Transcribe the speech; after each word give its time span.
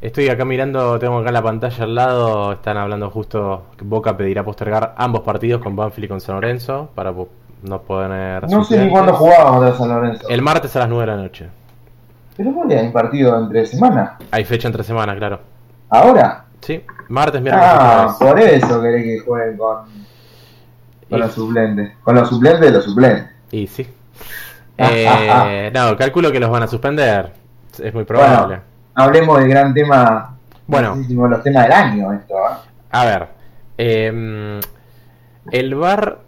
Estoy 0.00 0.28
acá 0.28 0.44
mirando, 0.44 0.98
tengo 0.98 1.18
acá 1.18 1.32
la 1.32 1.42
pantalla 1.42 1.84
al 1.84 1.94
lado, 1.94 2.52
están 2.52 2.76
hablando 2.76 3.08
justo 3.10 3.68
que 3.76 3.84
Boca 3.84 4.16
pedirá 4.16 4.44
postergar 4.44 4.94
ambos 4.98 5.22
partidos 5.22 5.62
con 5.62 5.74
Banfield 5.74 6.04
y 6.04 6.08
con 6.08 6.20
San 6.20 6.34
Lorenzo 6.34 6.90
para 6.94 7.12
no 7.62 7.82
poner... 7.82 8.48
No 8.50 8.62
sé 8.64 8.84
ni 8.84 8.90
cuándo 8.90 9.14
jugábamos 9.14 9.64
de 9.64 9.72
San 9.72 9.88
Lorenzo. 9.88 10.28
El 10.28 10.42
martes 10.42 10.76
a 10.76 10.80
las 10.80 10.88
9 10.88 11.10
de 11.10 11.16
la 11.16 11.22
noche. 11.22 11.48
¿Pero 12.36 12.52
cuándo 12.52 12.78
hay 12.78 12.90
partido 12.90 13.38
entre 13.38 13.64
semana? 13.64 14.18
Hay 14.30 14.44
fecha 14.44 14.68
entre 14.68 14.82
semana, 14.82 15.16
claro. 15.16 15.40
¿Ahora? 15.88 16.44
Sí, 16.60 16.82
martes, 17.08 17.40
miércoles. 17.40 17.68
Ah, 17.70 18.16
por 18.18 18.40
eso 18.40 18.82
querés 18.82 19.04
que 19.04 19.18
jueguen 19.20 19.56
con, 19.56 19.78
con 21.08 21.20
los 21.20 21.32
suplentes. 21.32 21.92
Con 22.02 22.14
los 22.16 22.28
suplentes 22.28 22.60
de 22.60 22.70
los 22.72 22.84
suplentes. 22.84 23.26
Y 23.50 23.66
sí. 23.66 23.86
Eh, 24.76 25.70
no, 25.74 25.96
calculo 25.96 26.32
que 26.32 26.40
los 26.40 26.50
van 26.50 26.64
a 26.64 26.66
suspender. 26.66 27.32
Es 27.78 27.94
muy 27.94 28.04
probable. 28.04 28.60
Hablemos 28.94 29.38
del 29.40 29.48
gran 29.48 29.74
tema. 29.74 30.36
Bueno, 30.66 30.96
los 30.96 31.42
temas 31.42 31.64
del 31.64 31.72
año, 31.72 32.12
esto. 32.12 32.34
¿eh? 32.34 32.56
A 32.90 33.04
ver. 33.04 33.28
Em, 33.76 34.60
el 35.50 35.74
VAR 35.74 36.20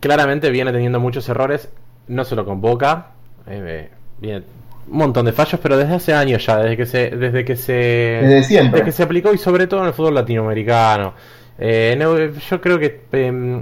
claramente 0.00 0.50
viene 0.50 0.70
teniendo 0.72 1.00
muchos 1.00 1.28
errores, 1.28 1.70
no 2.08 2.24
solo 2.24 2.44
con 2.44 2.60
Boca. 2.60 3.06
Eh, 3.46 3.90
viene 4.18 4.44
un 4.88 4.98
montón 4.98 5.26
de 5.26 5.32
fallos, 5.32 5.60
pero 5.62 5.76
desde 5.76 5.94
hace 5.94 6.14
años 6.14 6.44
ya, 6.44 6.58
desde 6.58 6.76
que 6.76 6.86
se, 6.86 7.10
desde 7.10 7.44
que 7.44 7.56
se, 7.56 7.72
desde 7.72 8.42
siempre. 8.44 8.80
Desde 8.80 8.84
que 8.84 8.92
se 8.92 9.02
aplicó 9.02 9.32
y 9.32 9.38
sobre 9.38 9.66
todo 9.66 9.80
en 9.80 9.86
el 9.86 9.92
fútbol 9.92 10.14
latinoamericano. 10.14 11.14
Eh, 11.58 12.32
yo 12.50 12.60
creo 12.60 12.78
que 12.78 13.04
em, 13.12 13.60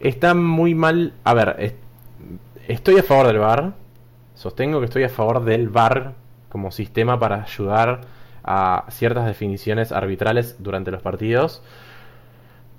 está 0.00 0.34
muy 0.34 0.74
mal. 0.74 1.14
A 1.24 1.34
ver, 1.34 1.76
estoy 2.66 2.98
a 2.98 3.02
favor 3.02 3.26
del 3.28 3.38
VAR. 3.38 3.72
Sostengo 4.34 4.80
que 4.80 4.86
estoy 4.86 5.04
a 5.04 5.08
favor 5.08 5.44
del 5.44 5.68
VAR 5.68 6.14
como 6.50 6.70
sistema 6.70 7.18
para 7.18 7.42
ayudar 7.42 8.02
a 8.44 8.84
ciertas 8.90 9.26
definiciones 9.26 9.92
arbitrales 9.92 10.56
durante 10.58 10.90
los 10.90 11.00
partidos. 11.00 11.62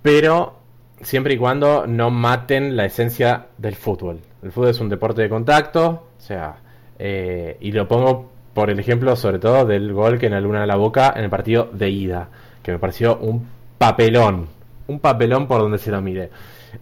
Pero 0.01 0.61
siempre 1.01 1.33
y 1.33 1.37
cuando 1.37 1.87
no 1.87 2.11
maten 2.11 2.75
la 2.75 2.85
esencia 2.85 3.47
del 3.57 3.75
fútbol. 3.75 4.19
El 4.43 4.51
fútbol 4.51 4.69
es 4.69 4.79
un 4.79 4.89
deporte 4.89 5.21
de 5.21 5.29
contacto, 5.29 6.07
o 6.17 6.21
sea, 6.21 6.55
eh, 6.99 7.57
y 7.59 7.71
lo 7.71 7.87
pongo 7.87 8.29
por 8.53 8.69
el 8.69 8.79
ejemplo 8.79 9.15
sobre 9.15 9.39
todo 9.39 9.65
del 9.65 9.93
gol 9.93 10.19
que 10.19 10.27
en 10.27 10.33
la 10.33 10.41
luna 10.41 10.61
de 10.61 10.67
la 10.67 10.75
boca 10.75 11.13
en 11.15 11.23
el 11.23 11.29
partido 11.29 11.69
de 11.71 11.89
ida, 11.89 12.29
que 12.61 12.71
me 12.71 12.79
pareció 12.79 13.17
un 13.17 13.47
papelón, 13.77 14.47
un 14.87 14.99
papelón 14.99 15.47
por 15.47 15.61
donde 15.61 15.77
se 15.77 15.91
lo 15.91 16.01
mire. 16.01 16.29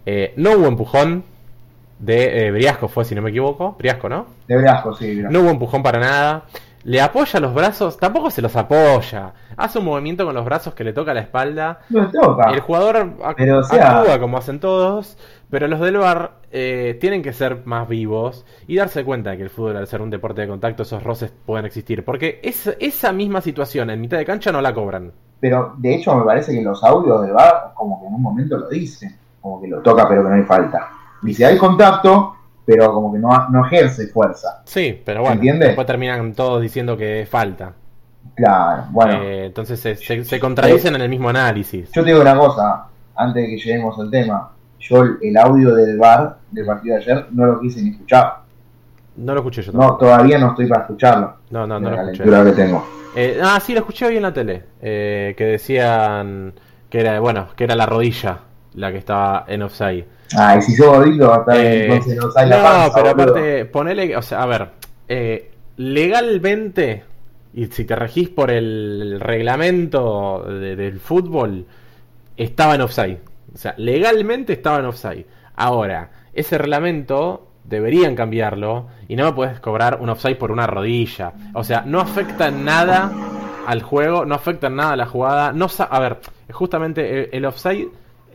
Eh, 0.04 0.34
no 0.36 0.52
hubo 0.52 0.66
empujón 0.66 1.24
de 1.98 2.46
eh, 2.46 2.50
Briasco, 2.50 2.88
fue 2.88 3.04
si 3.04 3.14
no 3.14 3.22
me 3.22 3.30
equivoco, 3.30 3.76
Briasco, 3.78 4.08
¿no? 4.08 4.26
De 4.46 4.56
Briasco, 4.56 4.94
sí. 4.94 5.22
No 5.28 5.40
hubo 5.40 5.50
empujón 5.50 5.82
para 5.82 6.00
nada. 6.00 6.44
Le 6.82 7.00
apoya 7.00 7.40
los 7.40 7.52
brazos, 7.52 7.98
tampoco 7.98 8.30
se 8.30 8.40
los 8.40 8.56
apoya. 8.56 9.34
Hace 9.56 9.78
un 9.78 9.84
movimiento 9.84 10.24
con 10.24 10.34
los 10.34 10.44
brazos 10.44 10.74
que 10.74 10.82
le 10.82 10.92
toca 10.92 11.12
la 11.12 11.20
espalda. 11.20 11.80
El 11.90 12.60
jugador 12.60 13.16
actúa 13.22 14.18
como 14.18 14.38
hacen 14.38 14.60
todos, 14.60 15.18
pero 15.50 15.68
los 15.68 15.80
del 15.80 15.98
bar 15.98 16.38
eh, 16.50 16.96
tienen 17.00 17.22
que 17.22 17.34
ser 17.34 17.66
más 17.66 17.86
vivos 17.86 18.46
y 18.66 18.76
darse 18.76 19.04
cuenta 19.04 19.30
de 19.30 19.36
que 19.36 19.42
el 19.42 19.50
fútbol, 19.50 19.76
al 19.76 19.86
ser 19.86 20.00
un 20.00 20.08
deporte 20.08 20.40
de 20.40 20.48
contacto, 20.48 20.84
esos 20.84 21.02
roces 21.02 21.32
pueden 21.44 21.66
existir. 21.66 22.04
Porque 22.04 22.40
esa 22.42 23.12
misma 23.12 23.42
situación 23.42 23.90
en 23.90 24.00
mitad 24.00 24.16
de 24.16 24.24
cancha 24.24 24.50
no 24.50 24.62
la 24.62 24.72
cobran. 24.72 25.12
Pero 25.38 25.74
de 25.76 25.94
hecho, 25.94 26.14
me 26.16 26.24
parece 26.24 26.52
que 26.52 26.62
los 26.62 26.82
audios 26.82 27.22
del 27.22 27.32
bar, 27.32 27.72
como 27.74 28.00
que 28.00 28.06
en 28.06 28.14
un 28.14 28.22
momento 28.22 28.56
lo 28.56 28.68
dicen, 28.68 29.16
como 29.40 29.60
que 29.60 29.68
lo 29.68 29.80
toca, 29.82 30.08
pero 30.08 30.22
que 30.22 30.28
no 30.30 30.34
hay 30.34 30.42
falta. 30.42 30.88
Dice, 31.22 31.44
hay 31.44 31.58
contacto, 31.58 32.36
pero 32.64 32.92
como 32.92 33.12
que 33.12 33.18
no, 33.18 33.48
no 33.48 33.66
ejerce 33.66 34.08
fuerza. 34.08 34.62
Sí, 34.64 35.00
pero 35.04 35.22
bueno, 35.22 35.40
después 35.58 35.86
terminan 35.86 36.32
todos 36.34 36.62
diciendo 36.62 36.96
que 36.96 37.26
falta. 37.28 37.72
Claro, 38.34 38.84
bueno. 38.90 39.22
Eh, 39.22 39.46
entonces 39.46 39.80
se, 39.80 40.24
se, 40.24 40.40
contradicen 40.40 40.94
en 40.94 41.02
el 41.02 41.08
mismo 41.08 41.28
análisis. 41.28 41.90
Yo 41.92 42.02
te 42.02 42.10
digo 42.10 42.20
una 42.20 42.36
cosa, 42.36 42.86
antes 43.16 43.42
de 43.42 43.48
que 43.48 43.56
lleguemos 43.56 43.98
al 43.98 44.10
tema. 44.10 44.50
Yo 44.78 45.04
el 45.20 45.36
audio 45.36 45.74
del 45.74 45.98
bar 45.98 46.38
del 46.50 46.64
partido 46.64 46.96
de 46.96 47.02
ayer 47.02 47.26
no 47.32 47.46
lo 47.46 47.60
quise 47.60 47.82
ni 47.82 47.90
escuchar. 47.90 48.38
No 49.16 49.34
lo 49.34 49.40
escuché 49.40 49.62
yo 49.62 49.72
tampoco. 49.72 49.92
No, 49.92 49.98
todavía 49.98 50.38
no 50.38 50.50
estoy 50.50 50.66
para 50.66 50.82
escucharlo. 50.82 51.34
No, 51.50 51.66
no, 51.66 51.78
no 51.78 51.90
lo 51.90 52.10
escuché. 52.10 52.24
que 52.24 52.52
tengo. 52.52 52.86
Eh, 53.14 53.40
ah, 53.42 53.60
sí, 53.60 53.74
lo 53.74 53.80
escuché 53.80 54.06
hoy 54.06 54.16
en 54.16 54.22
la 54.22 54.32
tele. 54.32 54.64
Eh, 54.80 55.34
que 55.36 55.44
decían 55.44 56.54
que 56.88 57.00
era, 57.00 57.20
bueno, 57.20 57.48
que 57.54 57.64
era 57.64 57.74
la 57.74 57.84
rodilla 57.84 58.38
la 58.74 58.92
que 58.92 58.98
estaba 58.98 59.44
en 59.48 59.62
offside. 59.62 60.04
Ah, 60.36 60.56
y 60.56 60.62
si 60.62 60.74
sos 60.74 60.86
gordito 60.86 61.28
va 61.28 61.36
a 61.36 61.40
estar 61.40 61.56
eh, 61.56 61.84
entonces 61.84 62.12
en 62.12 62.22
offside 62.22 62.46
la 62.46 62.86
No, 62.86 62.92
pero 62.94 63.08
aparte, 63.10 63.64
ponele, 63.66 64.16
o 64.16 64.22
sea, 64.22 64.42
a 64.42 64.46
ver, 64.46 64.68
eh, 65.08 65.50
legalmente, 65.76 67.04
y 67.54 67.66
si 67.66 67.84
te 67.84 67.96
regís 67.96 68.28
por 68.28 68.50
el 68.50 69.18
reglamento 69.20 70.44
del 70.46 71.00
fútbol, 71.00 71.66
estaba 72.36 72.74
en 72.74 72.80
offside. 72.82 73.18
O 73.52 73.58
sea, 73.58 73.74
legalmente 73.76 74.52
estaba 74.52 74.78
en 74.78 74.86
offside. 74.86 75.26
Ahora, 75.56 76.10
ese 76.32 76.56
reglamento 76.58 77.48
deberían 77.64 78.14
cambiarlo 78.14 78.88
y 79.08 79.16
no 79.16 79.24
me 79.24 79.32
puedes 79.32 79.60
cobrar 79.60 79.98
un 80.00 80.10
offside 80.10 80.36
por 80.36 80.52
una 80.52 80.66
rodilla. 80.66 81.32
O 81.54 81.64
sea, 81.64 81.82
no 81.86 82.00
afecta 82.00 82.48
en 82.48 82.64
nada 82.64 83.12
al 83.66 83.82
juego, 83.82 84.24
no 84.24 84.34
afecta 84.34 84.68
en 84.68 84.76
nada 84.76 84.92
a 84.92 84.96
la 84.96 85.06
jugada. 85.06 85.52
No 85.52 85.68
a 85.78 86.00
ver, 86.00 86.18
justamente 86.50 87.36
el, 87.36 87.44
offside, 87.44 87.88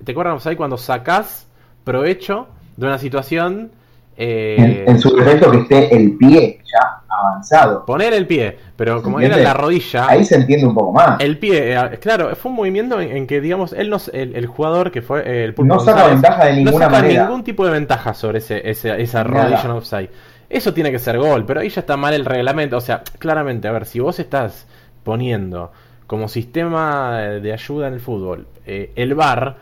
¿te 0.04 0.12
acuerdas 0.12 0.36
offside 0.36 0.58
cuando 0.58 0.78
sacás 0.78 1.48
provecho 1.84 2.48
de 2.78 2.88
una 2.88 2.98
situación 2.98 3.72
eh, 4.18 4.86
en, 4.88 4.98
su 5.00 5.14
defecto 5.14 5.52
que 5.52 5.58
esté 5.58 5.96
el 5.96 6.16
pie 6.16 6.62
ya 6.64 7.02
avanzado. 7.10 7.86
Poner 7.86 8.14
el 8.14 8.26
pie, 8.26 8.58
pero 8.76 9.02
como 9.02 9.20
era 9.20 9.36
la 9.36 9.54
rodilla. 9.54 10.08
Ahí 10.08 10.24
se 10.24 10.36
entiende 10.36 10.66
un 10.66 10.74
poco 10.74 10.94
más. 10.94 11.20
El 11.20 11.38
pie, 11.38 11.74
eh, 11.74 12.00
claro, 12.00 12.34
fue 12.36 12.50
un 12.50 12.56
movimiento 12.56 13.00
en, 13.02 13.28
que, 13.28 13.42
digamos, 13.42 13.74
él 13.74 13.90
no, 13.90 13.98
el, 14.14 14.46
jugador 14.48 14.92
que 14.92 15.02
fue 15.02 15.22
eh, 15.22 15.44
el 15.44 15.54
Pulpo 15.54 15.74
No 15.74 15.80
saca 15.82 16.08
ventaja 16.08 16.46
de 16.46 16.54
ninguna 16.54 16.88
no 16.88 16.96
saca 16.96 17.08
ningún 17.08 17.44
tipo 17.44 17.66
de 17.66 17.72
ventaja 17.72 18.14
sobre 18.14 18.38
ese, 18.38 18.62
esa 18.70 19.24
rodilla 19.24 19.62
en 19.64 19.72
offside. 19.72 20.10
Eso 20.50 20.74
tiene 20.74 20.92
que 20.92 21.00
ser 21.00 21.18
gol, 21.18 21.46
pero 21.46 21.60
ahí 21.60 21.70
ya 21.70 21.82
está 21.82 21.98
mal 21.98 22.14
el 22.14 22.24
reglamento. 22.24 22.78
O 22.78 22.82
sea, 22.82 23.04
claramente, 23.20 23.68
a 23.68 23.74
ver, 23.74 23.86
si 23.86 24.00
vos 24.00 24.18
estás 24.20 24.66
poniendo 25.04 25.74
como 26.08 26.30
sistema 26.30 27.20
de 27.20 27.52
ayuda 27.52 27.88
en 27.88 27.96
el 27.96 28.00
fútbol 28.00 28.48
el 28.66 29.16
VAR 29.16 29.58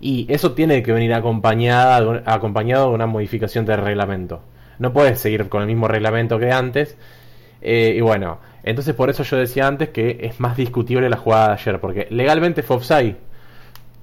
y 0.00 0.26
eso 0.32 0.52
tiene 0.52 0.82
que 0.82 0.92
venir 0.92 1.14
acompañada, 1.14 2.22
acompañado 2.26 2.88
de 2.88 2.94
una 2.94 3.06
modificación 3.06 3.64
del 3.64 3.80
reglamento. 3.80 4.40
No 4.78 4.92
puedes 4.92 5.18
seguir 5.20 5.48
con 5.48 5.62
el 5.62 5.66
mismo 5.66 5.88
reglamento 5.88 6.38
que 6.38 6.52
antes. 6.52 6.96
Eh, 7.62 7.94
y 7.96 8.00
bueno, 8.00 8.38
entonces 8.62 8.94
por 8.94 9.08
eso 9.08 9.22
yo 9.22 9.38
decía 9.38 9.66
antes 9.66 9.88
que 9.88 10.18
es 10.20 10.38
más 10.38 10.56
discutible 10.56 11.08
la 11.08 11.16
jugada 11.16 11.48
de 11.48 11.52
ayer, 11.54 11.80
porque 11.80 12.06
legalmente 12.10 12.62
fue 12.62 12.76
offside, 12.76 13.16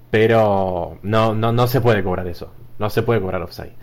pero 0.09 0.97
no, 1.03 1.35
no, 1.35 1.51
no 1.51 1.67
se 1.67 1.79
puede 1.79 2.03
cobrar 2.03 2.27
eso. 2.27 2.51
No 2.79 2.89
se 2.89 3.03
puede 3.03 3.21
cobrar 3.21 3.43
offside. 3.43 3.73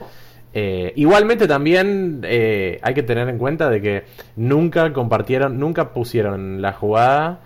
Eh, 0.53 0.93
igualmente 0.97 1.47
también 1.47 2.22
eh, 2.25 2.81
hay 2.82 2.93
que 2.93 3.04
tener 3.04 3.28
en 3.28 3.38
cuenta 3.38 3.70
de 3.70 3.81
que 3.81 4.04
nunca 4.34 4.93
compartieron, 4.93 5.60
nunca 5.60 5.91
pusieron 5.91 6.60
la 6.60 6.72
jugada. 6.72 7.38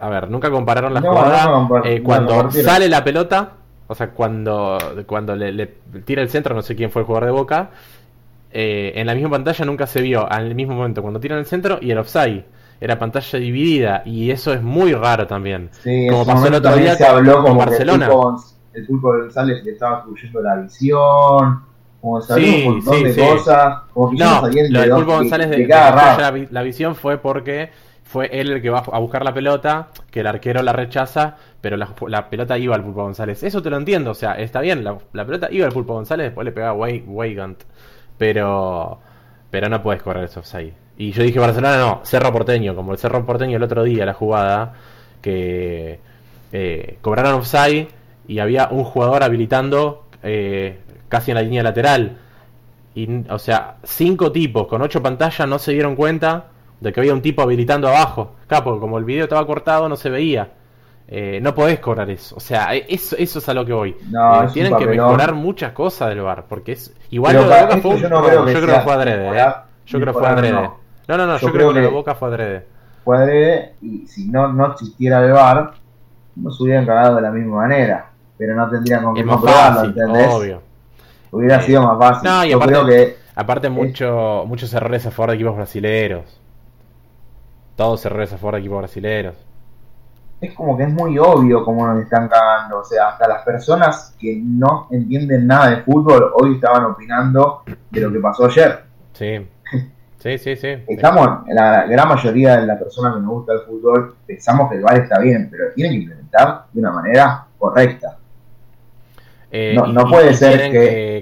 A 0.00 0.08
ver, 0.08 0.28
nunca 0.28 0.50
compararon 0.50 0.94
la 0.94 1.00
jugada 1.00 1.68
cuando 2.02 2.50
sale 2.50 2.88
la 2.88 3.02
pelota 3.02 3.57
o 3.88 3.94
sea, 3.94 4.10
cuando, 4.10 4.78
cuando 5.06 5.34
le, 5.34 5.66
tira 6.04 6.22
el 6.22 6.28
centro, 6.28 6.54
no 6.54 6.62
sé 6.62 6.76
quién 6.76 6.90
fue 6.90 7.02
el 7.02 7.06
jugador 7.06 7.26
de 7.26 7.32
Boca, 7.32 7.70
eh, 8.50 8.92
en 8.94 9.06
la 9.06 9.14
misma 9.14 9.30
pantalla 9.30 9.64
nunca 9.64 9.86
se 9.86 10.02
vio 10.02 10.30
al 10.30 10.54
mismo 10.54 10.74
momento 10.74 11.00
cuando 11.02 11.18
tiran 11.18 11.38
el 11.38 11.46
centro 11.46 11.78
y 11.80 11.90
el 11.90 11.98
offside. 11.98 12.44
Era 12.80 12.98
pantalla 12.98 13.38
dividida 13.38 14.02
y 14.04 14.30
eso 14.30 14.52
es 14.52 14.62
muy 14.62 14.92
raro 14.92 15.26
también. 15.26 15.70
Sí, 15.82 16.06
como 16.08 16.24
pasó 16.24 16.46
el 16.46 16.54
otro 16.54 16.76
día 16.76 16.94
se 16.94 17.06
habló 17.06 17.42
con 17.42 17.56
Barcelona. 17.56 18.08
el 18.72 18.86
pulpo, 18.86 19.14
el 19.14 19.22
González 19.22 19.64
le 19.64 19.72
estaba 19.72 19.96
destruyendo 19.96 20.42
la 20.42 20.56
visión. 20.56 21.62
Como 22.00 22.20
sí, 22.20 22.64
un 22.66 22.74
montón 22.74 23.02
de 23.02 23.16
cosas. 23.16 23.82
Como 23.92 24.10
que 24.10 24.16
no, 24.16 24.42
lo 24.42 24.80
del 24.80 24.90
pulpo 24.90 25.12
González 25.12 25.50
de, 25.50 25.66
la, 25.66 26.46
la 26.48 26.62
visión 26.62 26.94
fue 26.94 27.18
porque 27.18 27.70
fue 28.08 28.30
él 28.32 28.50
el 28.50 28.62
que 28.62 28.70
va 28.70 28.78
a 28.78 28.98
buscar 29.00 29.22
la 29.22 29.34
pelota, 29.34 29.88
que 30.10 30.20
el 30.20 30.26
arquero 30.26 30.62
la 30.62 30.72
rechaza, 30.72 31.36
pero 31.60 31.76
la, 31.76 32.30
pelota 32.30 32.56
iba 32.56 32.74
al 32.74 32.82
Pulpo 32.82 33.02
González. 33.02 33.42
Eso 33.42 33.60
te 33.60 33.68
lo 33.68 33.76
entiendo, 33.76 34.12
o 34.12 34.14
sea, 34.14 34.32
está 34.32 34.62
bien, 34.62 34.82
la, 34.82 34.96
pelota 35.26 35.48
iba 35.50 35.66
al 35.66 35.72
Pulpo 35.72 35.92
González, 35.92 36.28
después 36.28 36.46
le 36.46 36.52
pegaba 36.52 36.72
Weigand, 36.72 37.56
pero 38.16 38.98
pero 39.50 39.68
no 39.68 39.82
puedes 39.82 40.02
correr 40.02 40.24
eso 40.24 40.40
offside. 40.40 40.72
Y 40.96 41.12
yo 41.12 41.22
dije 41.22 41.38
Barcelona 41.38 41.76
no, 41.76 42.00
Cerro 42.02 42.32
Porteño, 42.32 42.74
como 42.74 42.92
el 42.92 42.98
Cerro 42.98 43.26
Porteño 43.26 43.58
el 43.58 43.62
otro 43.62 43.84
día, 43.84 44.06
la 44.06 44.14
jugada, 44.14 44.72
que 45.20 46.00
eh, 46.52 46.98
cobraron 47.02 47.34
offside 47.34 47.88
y 48.26 48.38
había 48.38 48.68
un 48.70 48.84
jugador 48.84 49.22
habilitando 49.22 50.06
eh, 50.22 50.78
casi 51.10 51.30
en 51.30 51.34
la 51.34 51.42
línea 51.42 51.62
lateral. 51.62 52.16
Y, 52.94 53.28
o 53.28 53.38
sea, 53.38 53.76
cinco 53.84 54.32
tipos 54.32 54.66
con 54.66 54.80
ocho 54.80 55.02
pantallas 55.02 55.46
no 55.46 55.58
se 55.58 55.72
dieron 55.72 55.94
cuenta 55.94 56.46
de 56.80 56.92
que 56.92 57.00
había 57.00 57.12
un 57.12 57.22
tipo 57.22 57.42
habilitando 57.42 57.88
abajo. 57.88 58.36
Claro, 58.46 58.64
porque 58.64 58.80
como 58.80 58.98
el 58.98 59.04
video 59.04 59.24
estaba 59.24 59.46
cortado 59.46 59.88
no 59.88 59.96
se 59.96 60.10
veía. 60.10 60.52
Eh, 61.10 61.40
no 61.40 61.54
podés 61.54 61.80
cobrar 61.80 62.10
eso. 62.10 62.36
O 62.36 62.40
sea, 62.40 62.74
eso, 62.74 63.16
eso 63.16 63.38
es 63.38 63.48
a 63.48 63.54
lo 63.54 63.64
que 63.64 63.72
voy. 63.72 63.96
No, 64.10 64.44
eh, 64.44 64.48
tienen 64.52 64.76
que 64.76 64.86
mejorar 64.86 65.34
muchas 65.34 65.72
cosas 65.72 66.10
del 66.10 66.20
bar. 66.20 66.44
Porque 66.48 66.72
es. 66.72 66.94
Igual 67.10 67.36
lo 67.36 67.48
de 67.48 67.62
Boca 67.62 67.76
fue. 67.78 67.98
Yo, 67.98 68.08
creo 68.08 68.44
que, 68.44 68.80
fue 68.80 68.92
adrede. 68.92 69.40
¿eh? 69.40 69.54
Yo 69.86 70.00
creo 70.00 70.12
que 70.12 70.18
fue 70.18 70.28
adrede. 70.28 70.70
No, 71.08 71.16
no, 71.16 71.26
no, 71.26 71.38
yo 71.38 71.50
creo 71.50 71.68
que 71.68 71.80
lo 71.80 71.86
de 71.86 71.92
Boca 71.92 72.14
fue 72.14 72.28
adrede. 72.28 72.66
fue 73.02 73.16
adrede 73.16 73.74
y 73.80 74.06
si 74.06 74.28
no, 74.28 74.52
no 74.52 74.72
existiera 74.72 75.24
el 75.24 75.32
VAR, 75.32 75.72
nos 76.36 76.60
hubieran 76.60 76.84
cagado 76.84 77.16
de 77.16 77.22
la 77.22 77.30
misma 77.30 77.56
manera, 77.56 78.10
pero 78.36 78.54
no 78.54 78.68
tendrían 78.68 79.02
con 79.02 79.14
qué 79.14 79.24
comprobarlo, 79.24 79.84
¿entendés? 79.84 80.28
Obvio. 80.28 80.62
Hubiera 81.30 81.62
sido 81.62 81.82
más 81.82 81.98
fácil. 81.98 82.28
No, 82.30 82.44
y 82.44 82.50
Yo 82.50 82.56
aparte, 82.56 82.74
creo 82.74 82.86
que 82.86 83.16
aparte 83.34 83.70
mucho, 83.70 84.44
muchos 84.46 84.72
errores 84.74 85.06
a 85.06 85.10
favor 85.10 85.30
de 85.30 85.36
equipos 85.36 85.56
brasileros. 87.78 88.00
Todos 88.00 88.04
errores 88.06 88.32
a 88.32 88.38
favor 88.38 88.54
de 88.54 88.60
equipos 88.60 88.78
brasileros. 88.78 89.34
Es 90.40 90.52
como 90.54 90.76
que 90.76 90.84
es 90.84 90.90
muy 90.90 91.18
obvio 91.18 91.64
cómo 91.64 91.86
nos 91.86 92.02
están 92.02 92.28
cagando. 92.28 92.80
O 92.80 92.84
sea, 92.84 93.08
hasta 93.08 93.28
las 93.28 93.44
personas 93.44 94.14
que 94.18 94.40
no 94.42 94.88
entienden 94.90 95.46
nada 95.46 95.70
de 95.70 95.76
fútbol 95.82 96.32
hoy 96.34 96.54
estaban 96.54 96.84
opinando 96.84 97.62
de 97.90 98.00
lo 98.00 98.12
que 98.12 98.20
pasó 98.20 98.46
ayer. 98.46 98.84
Sí. 99.12 99.46
Sí, 100.18 100.38
sí, 100.38 100.56
sí. 100.56 100.68
Estamos, 100.88 101.44
la 101.48 101.86
gran 101.86 102.08
mayoría 102.08 102.60
de 102.60 102.66
las 102.66 102.78
personas 102.78 103.14
que 103.14 103.20
nos 103.20 103.30
gusta 103.30 103.52
el 103.54 103.60
fútbol 103.60 104.16
pensamos 104.26 104.70
que 104.70 104.76
el 104.76 104.82
VAR 104.82 104.98
está 104.98 105.18
bien, 105.20 105.48
pero 105.50 105.72
tiene 105.74 105.90
que 105.90 105.96
implementar 105.96 106.64
de 106.72 106.80
una 106.80 106.92
manera 106.92 107.46
correcta. 107.58 108.16
Eh, 109.50 109.74
no, 109.74 110.08
puede 110.08 110.34
ser 110.34 110.70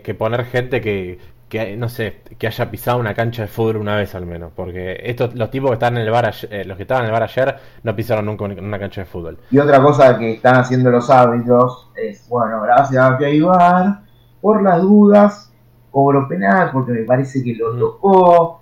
que... 0.02 0.14
poner 0.14 0.44
gente 0.46 0.80
que, 0.80 1.18
que, 1.48 1.76
no 1.76 1.88
sé, 1.88 2.22
que 2.38 2.46
haya 2.46 2.70
pisado 2.70 2.98
una 2.98 3.14
cancha 3.14 3.42
de 3.42 3.48
fútbol 3.48 3.76
una 3.76 3.96
vez 3.96 4.14
al 4.14 4.26
menos, 4.26 4.52
porque 4.54 5.00
estos, 5.04 5.34
los 5.34 5.50
tipos 5.50 5.70
que 5.70 5.74
están 5.74 5.96
en 5.96 6.02
el 6.02 6.10
bar, 6.10 6.34
eh, 6.50 6.64
los 6.64 6.76
que 6.76 6.82
estaban 6.82 7.04
en 7.04 7.06
el 7.08 7.12
bar 7.12 7.22
ayer, 7.22 7.56
no 7.82 7.94
pisaron 7.94 8.26
nunca 8.26 8.44
una 8.44 8.78
cancha 8.78 9.02
de 9.02 9.06
fútbol. 9.06 9.38
Y 9.50 9.58
otra 9.58 9.80
cosa 9.80 10.18
que 10.18 10.34
están 10.34 10.56
haciendo 10.56 10.90
los 10.90 11.08
árbitros 11.08 11.90
es, 11.94 12.28
bueno, 12.28 12.62
gracias 12.62 13.02
a 13.02 13.16
que 13.16 13.40
bar, 13.42 14.00
por 14.40 14.62
las 14.62 14.80
dudas, 14.80 15.52
cobro 15.90 16.28
penal 16.28 16.70
porque 16.72 16.92
me 16.92 17.04
parece 17.04 17.42
que 17.42 17.54
lo 17.54 17.74
tocó 17.74 18.60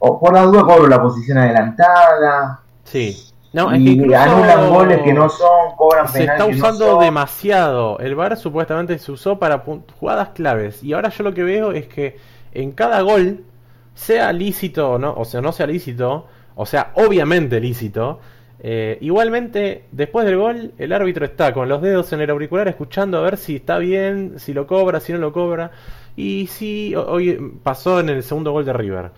o 0.00 0.20
por 0.20 0.34
la 0.34 0.42
duda 0.42 0.62
cobro 0.62 0.88
la 0.88 1.00
posición 1.00 1.38
adelantada. 1.38 2.60
Sí. 2.82 3.31
No, 3.52 3.70
es 3.70 3.82
que 3.82 4.16
anulan 4.16 4.70
goles 4.70 5.02
que 5.02 5.12
no 5.12 5.28
son, 5.28 5.76
cobran 5.76 6.08
Se 6.08 6.24
está 6.24 6.46
usando 6.46 6.98
demasiado. 6.98 7.98
El 7.98 8.14
VAR 8.14 8.36
supuestamente 8.36 8.98
se 8.98 9.12
usó 9.12 9.38
para 9.38 9.64
jugadas 9.98 10.30
claves. 10.30 10.82
Y 10.82 10.94
ahora 10.94 11.10
yo 11.10 11.22
lo 11.24 11.34
que 11.34 11.42
veo 11.42 11.72
es 11.72 11.86
que 11.86 12.16
en 12.52 12.72
cada 12.72 13.02
gol, 13.02 13.44
sea 13.94 14.32
lícito 14.32 14.92
o 14.92 14.98
no, 14.98 15.14
o 15.14 15.24
sea, 15.24 15.42
no 15.42 15.52
sea 15.52 15.66
lícito, 15.66 16.26
o 16.54 16.64
sea, 16.64 16.92
obviamente 16.94 17.60
lícito, 17.60 18.20
eh, 18.64 18.96
igualmente, 19.00 19.84
después 19.90 20.24
del 20.24 20.36
gol, 20.36 20.72
el 20.78 20.92
árbitro 20.92 21.24
está 21.24 21.52
con 21.52 21.68
los 21.68 21.82
dedos 21.82 22.12
en 22.12 22.20
el 22.20 22.30
auricular 22.30 22.68
escuchando 22.68 23.18
a 23.18 23.22
ver 23.22 23.36
si 23.36 23.56
está 23.56 23.78
bien, 23.78 24.34
si 24.38 24.54
lo 24.54 24.66
cobra, 24.66 25.00
si 25.00 25.12
no 25.12 25.18
lo 25.18 25.32
cobra. 25.32 25.72
Y 26.16 26.46
si 26.46 26.94
hoy 26.94 27.58
pasó 27.62 28.00
en 28.00 28.08
el 28.10 28.22
segundo 28.22 28.52
gol 28.52 28.64
de 28.64 28.72
River 28.72 29.10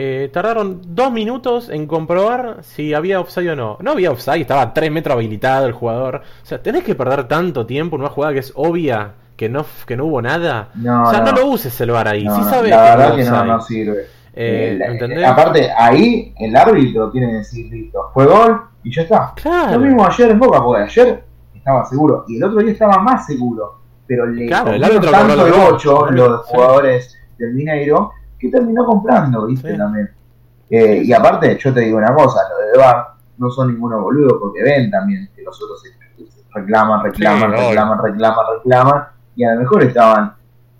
eh, 0.00 0.30
tardaron 0.32 0.80
dos 0.94 1.10
minutos 1.10 1.68
en 1.70 1.88
comprobar 1.88 2.58
si 2.62 2.94
había 2.94 3.18
offside 3.18 3.50
o 3.50 3.56
no. 3.56 3.78
No 3.80 3.90
había 3.90 4.12
offside, 4.12 4.42
estaba 4.42 4.62
a 4.62 4.72
tres 4.72 4.92
metros 4.92 5.16
habilitado 5.16 5.66
el 5.66 5.72
jugador. 5.72 6.22
O 6.40 6.46
sea, 6.46 6.62
tenés 6.62 6.84
que 6.84 6.94
perder 6.94 7.26
tanto 7.26 7.66
tiempo 7.66 7.96
en 7.96 8.02
una 8.02 8.10
jugada 8.10 8.32
que 8.32 8.38
es 8.38 8.52
obvia 8.54 9.14
que 9.36 9.48
no, 9.48 9.66
que 9.88 9.96
no 9.96 10.04
hubo 10.04 10.22
nada. 10.22 10.68
o 10.72 11.10
sea, 11.10 11.20
no, 11.22 11.32
lo 11.32 11.46
uses 11.46 11.80
el 11.80 11.90
bar 11.90 12.06
ahí. 12.06 12.20
sí 12.20 12.44
sabes 12.44 12.70
la 12.70 12.94
verdad 12.94 13.16
que 13.16 13.24
no, 13.24 13.44
no 13.44 13.60
sirve. 13.60 14.06
Eh, 14.34 14.78
eh, 14.80 15.26
aparte, 15.26 15.68
ahí 15.76 16.32
el 16.38 16.54
árbitro 16.54 17.10
tiene 17.10 17.26
que 17.30 17.36
decir, 17.38 17.66
listo, 17.72 18.12
fue 18.14 18.26
gol 18.26 18.60
y 18.84 18.94
ya 18.94 19.02
está. 19.02 19.34
Lo 19.72 19.80
mismo 19.80 20.06
ayer 20.06 20.30
en 20.30 20.38
Boca, 20.38 20.62
porque 20.62 20.84
ayer 20.84 21.24
estaba 21.52 21.84
seguro 21.86 22.24
y 22.28 22.36
el 22.36 22.44
otro 22.44 22.60
día 22.60 22.70
estaba 22.70 23.02
más 23.02 23.26
seguro. 23.26 23.80
Pero 24.06 24.26
le 24.26 24.46
claro, 24.46 24.70
el 24.70 24.84
árbitro 24.84 25.10
tanto 25.10 25.44
de 25.44 25.50
8 25.50 26.10
los 26.12 26.46
jugadores 26.46 27.18
del 27.36 27.52
Mineiro 27.54 28.12
que 28.38 28.48
terminó 28.48 28.86
comprando, 28.86 29.46
¿viste? 29.46 29.76
También. 29.76 30.10
Eh, 30.70 31.02
y 31.04 31.12
aparte, 31.12 31.56
yo 31.58 31.72
te 31.72 31.80
digo 31.80 31.98
una 31.98 32.14
cosa, 32.14 32.40
lo 32.50 32.72
de 32.72 32.78
Bar 32.78 33.06
no 33.38 33.50
son 33.50 33.72
ninguno 33.72 34.00
boludo 34.02 34.38
porque 34.38 34.62
ven 34.62 34.90
también 34.90 35.30
que 35.34 35.42
los 35.42 35.60
otros 35.62 35.82
reclaman, 36.52 37.02
reclaman, 37.04 37.52
reclaman, 37.52 37.98
reclaman, 38.02 38.44
reclaman, 38.54 39.04
y 39.36 39.44
a 39.44 39.54
lo 39.54 39.60
mejor 39.60 39.84
estaban 39.84 40.34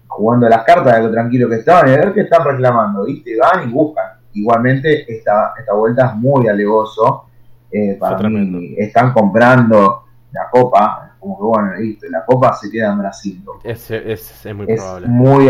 jugando 0.06 0.48
las 0.48 0.64
cartas 0.64 0.96
de 0.96 1.02
lo 1.02 1.10
tranquilo 1.12 1.48
que 1.48 1.56
estaban 1.56 1.88
y 1.88 1.92
a 1.92 1.98
ver 1.98 2.12
qué 2.12 2.22
están 2.22 2.44
reclamando, 2.44 3.04
¿viste? 3.04 3.36
Van 3.38 3.68
y 3.68 3.72
buscan. 3.72 4.18
Igualmente, 4.32 5.10
esta, 5.12 5.54
esta 5.58 5.74
vuelta 5.74 6.08
es 6.08 6.14
muy 6.16 6.48
alevoso. 6.48 7.24
Eh, 7.70 7.96
para 7.98 8.28
mí, 8.28 8.74
están 8.76 9.12
comprando 9.12 10.04
la 10.32 10.48
copa, 10.50 11.16
como 11.18 11.36
que 11.36 11.44
bueno, 11.44 11.72
¿viste? 11.78 12.10
La 12.10 12.24
copa 12.24 12.52
se 12.54 12.70
queda 12.70 12.92
en 12.92 12.98
Brasil. 12.98 13.44
Es, 13.62 13.90
es, 13.90 14.46
es 14.46 14.54
muy 14.54 14.66
probable. 14.66 15.06
Es 15.06 15.12
muy 15.12 15.48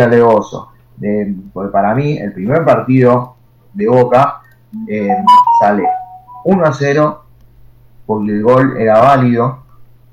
alevoso 1.00 1.42
porque 1.52 1.70
para 1.70 1.94
mí 1.94 2.18
el 2.18 2.32
primer 2.32 2.64
partido 2.64 3.36
de 3.74 3.88
Boca 3.88 4.42
eh, 4.86 5.14
sale 5.60 5.84
1 6.44 6.64
a 6.64 6.72
0 6.72 7.22
porque 8.06 8.32
el 8.32 8.42
gol 8.42 8.76
era 8.78 9.00
válido, 9.00 9.64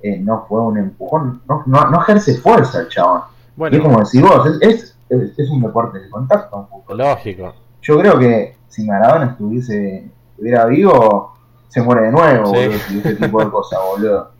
eh, 0.01 0.19
no 0.19 0.45
fue 0.47 0.61
un 0.61 0.77
empujón, 0.77 1.41
no, 1.47 1.63
no, 1.65 2.01
ejerce 2.01 2.35
fuerza 2.35 2.81
el 2.81 2.89
chabón. 2.89 3.21
Bueno, 3.55 3.77
es 3.77 3.81
como 3.81 3.99
decís 3.99 4.21
vos, 4.21 4.57
es, 4.59 4.97
es, 5.09 5.49
un 5.49 5.61
deporte 5.61 5.99
de 5.99 6.09
contacto. 6.09 6.67
Lógico. 6.89 7.53
Yo 7.81 7.97
creo 7.99 8.19
que 8.19 8.57
si 8.67 8.85
Maradona 8.85 9.27
estuviese, 9.31 10.11
estuviera 10.31 10.65
vivo, 10.65 11.35
se 11.69 11.81
muere 11.81 12.07
de 12.07 12.11
nuevo, 12.11 12.53
sí. 12.53 12.97
ese 12.97 13.15
tipo 13.15 13.43
de 13.43 13.49
cosas, 13.49 13.79
boludo. 13.89 14.31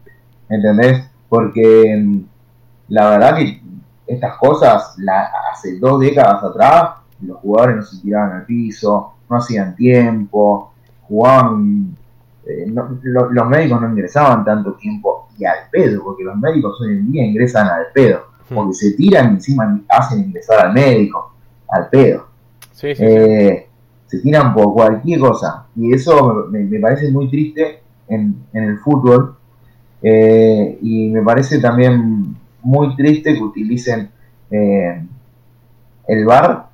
¿Entendés? 0.50 1.10
Porque 1.30 1.96
mm, 1.98 2.20
la 2.90 3.12
verdad 3.12 3.38
que 3.38 3.62
estas 4.08 4.38
cosas 4.38 4.96
la, 4.98 5.30
hace 5.52 5.80
dos 5.80 6.00
décadas 6.00 6.44
atrás 6.44 6.90
los 7.22 7.38
jugadores 7.38 7.78
no 7.78 7.84
se 7.84 8.02
tiraban 8.02 8.32
al 8.34 8.46
piso, 8.46 9.14
no 9.30 9.38
hacían 9.38 9.76
tiempo, 9.76 10.74
jugaban, 11.08 11.96
eh, 12.46 12.66
los 13.02 13.48
médicos 13.48 13.82
no 13.82 13.90
ingresaban 13.90 14.44
tanto 14.44 14.74
tiempo 14.74 15.28
y 15.38 15.46
al 15.46 15.70
pedo, 15.72 16.04
porque 16.04 16.24
los 16.24 16.38
médicos 16.38 16.80
hoy 16.82 16.94
en 16.94 17.12
día 17.12 17.26
ingresan 17.26 17.68
al 17.68 17.88
pedo, 17.94 18.26
hmm. 18.50 18.56
porque 18.56 18.74
se 18.74 18.92
tiran 18.94 19.32
y 19.32 19.36
encima 19.36 19.82
hacen 19.90 20.20
ingresar 20.20 20.68
al 20.68 20.74
médico, 20.74 21.34
al 21.70 21.90
pedo. 21.90 22.28
Eh, 22.82 23.68
se 24.06 24.20
tiran 24.20 24.54
por 24.54 24.74
cualquier 24.74 25.20
cosa 25.20 25.66
y 25.76 25.94
eso 25.94 26.48
me, 26.52 26.80
parece 26.80 27.10
muy 27.12 27.30
triste 27.30 27.82
en, 28.08 28.46
el 28.54 28.78
fútbol 28.80 29.36
eh, 30.02 30.78
y 30.82 31.10
me 31.10 31.24
parece 31.24 31.60
también 31.60 32.36
muy 32.66 32.96
triste 32.96 33.34
que 33.34 33.42
utilicen 33.42 34.10
eh, 34.52 35.06
el 36.08 36.26
bar, 36.26 36.68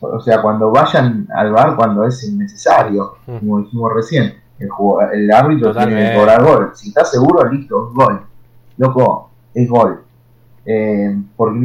o 0.00 0.20
sea, 0.20 0.40
cuando 0.40 0.70
vayan 0.70 1.28
al 1.34 1.52
bar 1.52 1.76
cuando 1.76 2.04
es 2.04 2.24
innecesario, 2.24 3.16
mm. 3.26 3.38
como 3.38 3.60
dijimos 3.60 3.92
recién, 3.94 4.34
el, 4.58 4.68
el 5.12 5.30
árbitro 5.30 5.74
tiene 5.74 6.10
que 6.10 6.16
cobrar 6.16 6.42
gol. 6.42 6.70
Si 6.74 6.88
está 6.88 7.04
seguro, 7.04 7.48
listo, 7.50 7.88
es 7.88 7.94
gol. 7.94 8.22
Loco, 8.78 9.30
es 9.54 9.68
gol. 9.68 10.02
Eh, 10.64 11.16
porque 11.36 11.60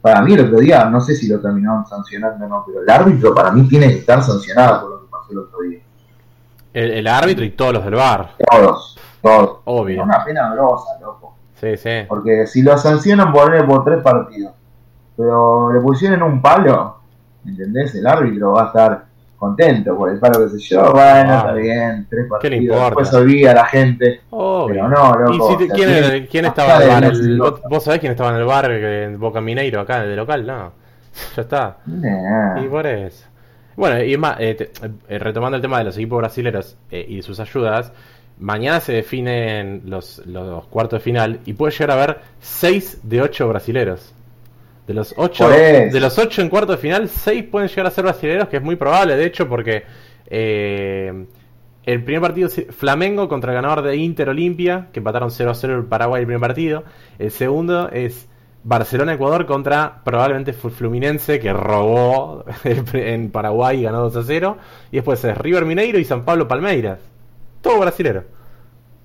para 0.00 0.22
mí 0.22 0.34
el 0.34 0.46
otro 0.46 0.58
día, 0.58 0.84
no 0.84 1.00
sé 1.00 1.14
si 1.14 1.28
lo 1.28 1.40
terminaron 1.40 1.86
sancionando 1.86 2.44
o 2.44 2.48
no, 2.48 2.64
pero 2.66 2.82
el 2.82 2.90
árbitro 2.90 3.34
para 3.34 3.50
mí 3.50 3.66
tiene 3.68 3.88
que 3.88 3.98
estar 3.98 4.22
sancionado 4.22 4.82
por 4.82 4.90
lo 4.90 5.00
que 5.00 5.10
pasó 5.10 5.32
el 5.32 5.38
otro 5.38 5.60
día. 5.62 5.80
El, 6.72 7.06
árbitro 7.06 7.44
y 7.44 7.50
todos 7.50 7.72
los 7.74 7.84
del 7.84 7.94
bar. 7.94 8.34
Todos, 8.50 8.98
todos. 9.22 9.60
Obvio. 9.64 9.96
Es 9.96 10.04
una 10.04 10.22
pena 10.22 10.52
grosa, 10.54 10.98
loco. 11.00 11.35
Sí, 11.60 11.76
sí. 11.76 11.90
Porque 12.08 12.46
si 12.46 12.62
lo 12.62 12.76
sancionan 12.76 13.32
por 13.32 13.66
por 13.66 13.84
tres 13.84 14.02
partidos, 14.02 14.52
pero 15.16 15.72
le 15.72 15.80
pusieron 15.80 16.22
un 16.22 16.42
palo, 16.42 16.98
¿entendés? 17.44 17.94
El 17.94 18.06
árbitro 18.06 18.52
va 18.52 18.64
a 18.64 18.66
estar 18.66 19.04
contento 19.36 19.96
por 19.96 20.10
el 20.10 20.18
palo 20.18 20.40
que 20.40 20.58
se 20.58 20.58
yo, 20.58 20.92
bueno, 20.92 21.36
está 21.36 21.52
bien, 21.52 22.06
tres 22.08 22.26
partidos, 22.28 22.80
después 22.80 23.14
olvida 23.14 23.50
a 23.52 23.54
la 23.54 23.64
gente, 23.66 24.20
pero 24.30 24.88
no, 24.88 25.14
loco. 25.14 25.58
¿Y 25.62 25.68
¿quién, 25.68 26.26
¿quién 26.30 26.44
estaba 26.46 26.82
en 26.82 27.04
el 27.04 27.38
bar? 27.38 27.52
¿Vos 27.68 27.84
sabés 27.84 28.00
quién 28.00 28.12
estaba 28.12 28.30
en 28.30 28.36
el 28.36 28.44
bar 28.44 28.70
en 28.70 29.18
Boca 29.18 29.40
Mineiro 29.40 29.80
acá, 29.80 30.02
de 30.02 30.16
local? 30.16 30.46
No, 30.46 30.72
ya 31.36 31.42
está. 31.42 31.78
Y 32.62 32.68
por 32.68 32.86
eso. 32.86 33.26
Bueno, 33.76 34.02
y 34.02 34.16
más, 34.16 34.36
eh, 34.40 34.70
eh, 35.08 35.18
retomando 35.18 35.56
el 35.56 35.62
tema 35.62 35.78
de 35.78 35.84
los 35.84 35.96
equipos 35.96 36.18
brasileños 36.18 36.78
eh, 36.90 37.04
y 37.06 37.20
sus 37.20 37.38
ayudas, 37.40 37.92
Mañana 38.38 38.80
se 38.80 38.92
definen 38.92 39.82
los, 39.86 40.18
los 40.26 40.66
cuartos 40.66 41.00
de 41.00 41.04
final 41.04 41.40
y 41.46 41.54
puede 41.54 41.72
llegar 41.72 41.90
a 41.92 41.94
haber 41.94 42.18
6 42.40 43.00
de 43.02 43.22
8 43.22 43.48
brasileros. 43.48 44.12
De 44.86 44.94
los 44.94 45.14
8 45.16 45.48
de 45.48 46.00
los 46.00 46.16
ocho 46.18 46.42
en 46.42 46.48
cuartos 46.48 46.76
de 46.76 46.82
final, 46.82 47.08
6 47.08 47.44
pueden 47.50 47.68
llegar 47.68 47.86
a 47.86 47.90
ser 47.90 48.04
brasileros, 48.04 48.48
que 48.48 48.58
es 48.58 48.62
muy 48.62 48.76
probable, 48.76 49.16
de 49.16 49.24
hecho, 49.24 49.48
porque 49.48 49.82
eh, 50.28 51.26
el 51.84 52.04
primer 52.04 52.20
partido 52.20 52.46
es 52.46 52.66
Flamengo 52.70 53.28
contra 53.28 53.52
el 53.52 53.56
ganador 53.56 53.82
de 53.82 53.96
Inter 53.96 54.28
Olimpia, 54.28 54.88
que 54.92 55.00
empataron 55.00 55.30
0 55.32 55.50
a 55.50 55.54
0 55.54 55.76
el 55.78 55.84
Paraguay 55.86 56.20
el 56.20 56.26
primer 56.26 56.40
partido. 56.40 56.84
El 57.18 57.32
segundo 57.32 57.88
es 57.88 58.28
Barcelona-Ecuador 58.62 59.46
contra 59.46 60.02
probablemente 60.04 60.52
Fluminense, 60.52 61.40
que 61.40 61.52
robó 61.52 62.44
en 62.64 63.30
Paraguay 63.30 63.80
y 63.80 63.82
ganó 63.84 64.02
2 64.02 64.16
a 64.16 64.22
0. 64.22 64.58
Y 64.92 64.96
después 64.96 65.24
es 65.24 65.36
River 65.36 65.64
Mineiro 65.64 65.98
y 65.98 66.04
San 66.04 66.24
Pablo 66.24 66.46
Palmeiras 66.46 67.15
todo 67.66 67.80
brasilero. 67.80 68.24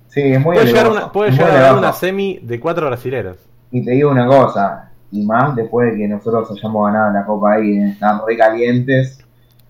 Sí, 0.08 0.20
es 0.20 0.40
muy 0.40 0.54
Puede 0.54 0.66
llegar, 0.66 0.90
una, 0.90 1.10
puede 1.10 1.30
llegar 1.30 1.64
a 1.64 1.74
una 1.74 1.92
semi 1.92 2.38
de 2.42 2.60
cuatro 2.60 2.86
brasileros. 2.86 3.38
Y 3.70 3.84
te 3.84 3.92
digo 3.92 4.10
una 4.10 4.26
cosa, 4.26 4.90
y 5.10 5.24
más 5.24 5.56
después 5.56 5.92
de 5.92 5.98
que 5.98 6.08
nosotros 6.08 6.50
hayamos 6.50 6.86
ganado 6.86 7.12
la 7.12 7.24
Copa 7.24 7.52
ahí, 7.54 7.78
están 7.78 8.20
re 8.26 8.36
calientes. 8.36 9.18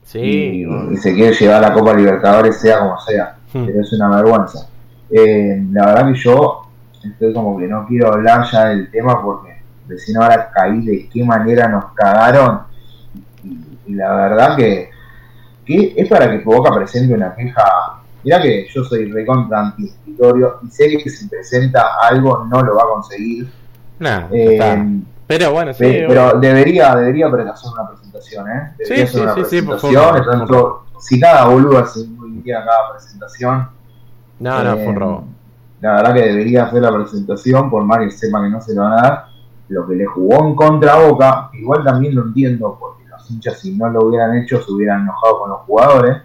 Sí. 0.03 0.67
Y, 0.91 0.97
se 0.97 1.15
quiere 1.15 1.35
llevar 1.35 1.63
la 1.63 1.73
Copa 1.73 1.95
Libertadores 1.95 2.61
sea 2.61 2.81
como 2.81 2.99
sea. 3.01 3.37
Hmm. 3.53 3.67
Pero 3.67 3.81
es 3.81 3.93
una 3.93 4.09
vergüenza. 4.09 4.69
Eh, 5.11 5.63
la 5.71 5.87
verdad 5.87 6.13
que 6.13 6.19
yo 6.19 6.63
estoy 7.05 7.33
como 7.33 7.59
que 7.59 7.67
no 7.67 7.87
quiero 7.87 8.13
hablar 8.13 8.47
ya 8.51 8.67
del 8.67 8.91
tema 8.91 9.23
porque 9.23 9.53
no 10.15 10.23
ahora 10.23 10.51
caí 10.53 10.85
de 10.85 11.09
qué 11.09 11.25
manera 11.25 11.69
nos 11.69 11.93
cagaron. 11.93 12.63
Y, 13.45 13.95
la 13.95 14.15
verdad 14.15 14.57
que, 14.57 14.91
que, 15.67 15.95
es 15.97 16.09
para 16.09 16.31
que 16.31 16.45
Boca 16.45 16.75
presente 16.75 17.15
una 17.15 17.35
queja. 17.35 17.92
Mira 18.25 18.41
que 18.41 18.69
yo 18.73 18.85
soy 18.85 19.11
recontra 19.11 19.61
anti 19.61 19.93
y 20.07 20.71
sé 20.71 20.89
que 20.89 21.11
si 21.11 21.29
presenta 21.29 21.99
algo 22.03 22.47
no 22.49 22.63
lo 22.63 22.77
va 22.77 22.83
a 22.83 22.87
conseguir. 22.87 23.49
Eh, 24.33 25.03
pero 25.27 25.53
bueno, 25.53 25.73
sí. 25.73 25.85
Pero, 25.85 26.39
debería, 26.39 26.95
debería 26.95 27.27
hacer 27.27 27.71
una 27.73 27.89
presentación, 27.89 28.49
¿eh? 28.49 28.75
Debería 28.79 29.05
hacer 29.05 29.23
una 29.23 29.35
presentación. 29.35 30.09
si 31.01 31.21
cada 31.21 31.47
boludo 31.47 31.79
hace 31.79 32.01
cada 32.45 32.93
presentación. 32.93 33.69
No, 34.41 34.63
no, 34.63 34.75
fue 34.75 34.87
un 34.87 34.97
robo. 34.97 35.25
La 35.81 35.95
verdad 35.95 36.15
que 36.15 36.23
debería 36.23 36.65
hacer 36.65 36.83
la 36.83 36.95
presentación, 36.95 37.71
por 37.71 37.85
más 37.85 37.99
que 37.99 38.11
sepa 38.11 38.43
que 38.43 38.49
no 38.49 38.61
se 38.61 38.75
lo 38.75 38.83
van 38.83 38.93
a 38.93 39.03
dar. 39.03 39.25
Lo 39.69 39.87
que 39.87 39.95
le 39.95 40.07
jugó 40.07 40.47
en 40.47 40.55
contra 40.55 40.97
Boca, 40.97 41.51
igual 41.55 41.83
también 41.85 42.15
lo 42.15 42.23
entiendo, 42.23 42.77
porque 42.79 43.09
los 43.09 43.31
hinchas 43.31 43.59
si 43.61 43.77
no 43.77 43.89
lo 43.89 44.07
hubieran 44.07 44.37
hecho 44.37 44.63
se 44.63 44.71
hubieran 44.71 45.03
enojado 45.03 45.41
con 45.41 45.51
los 45.51 45.61
jugadores, 45.61 46.19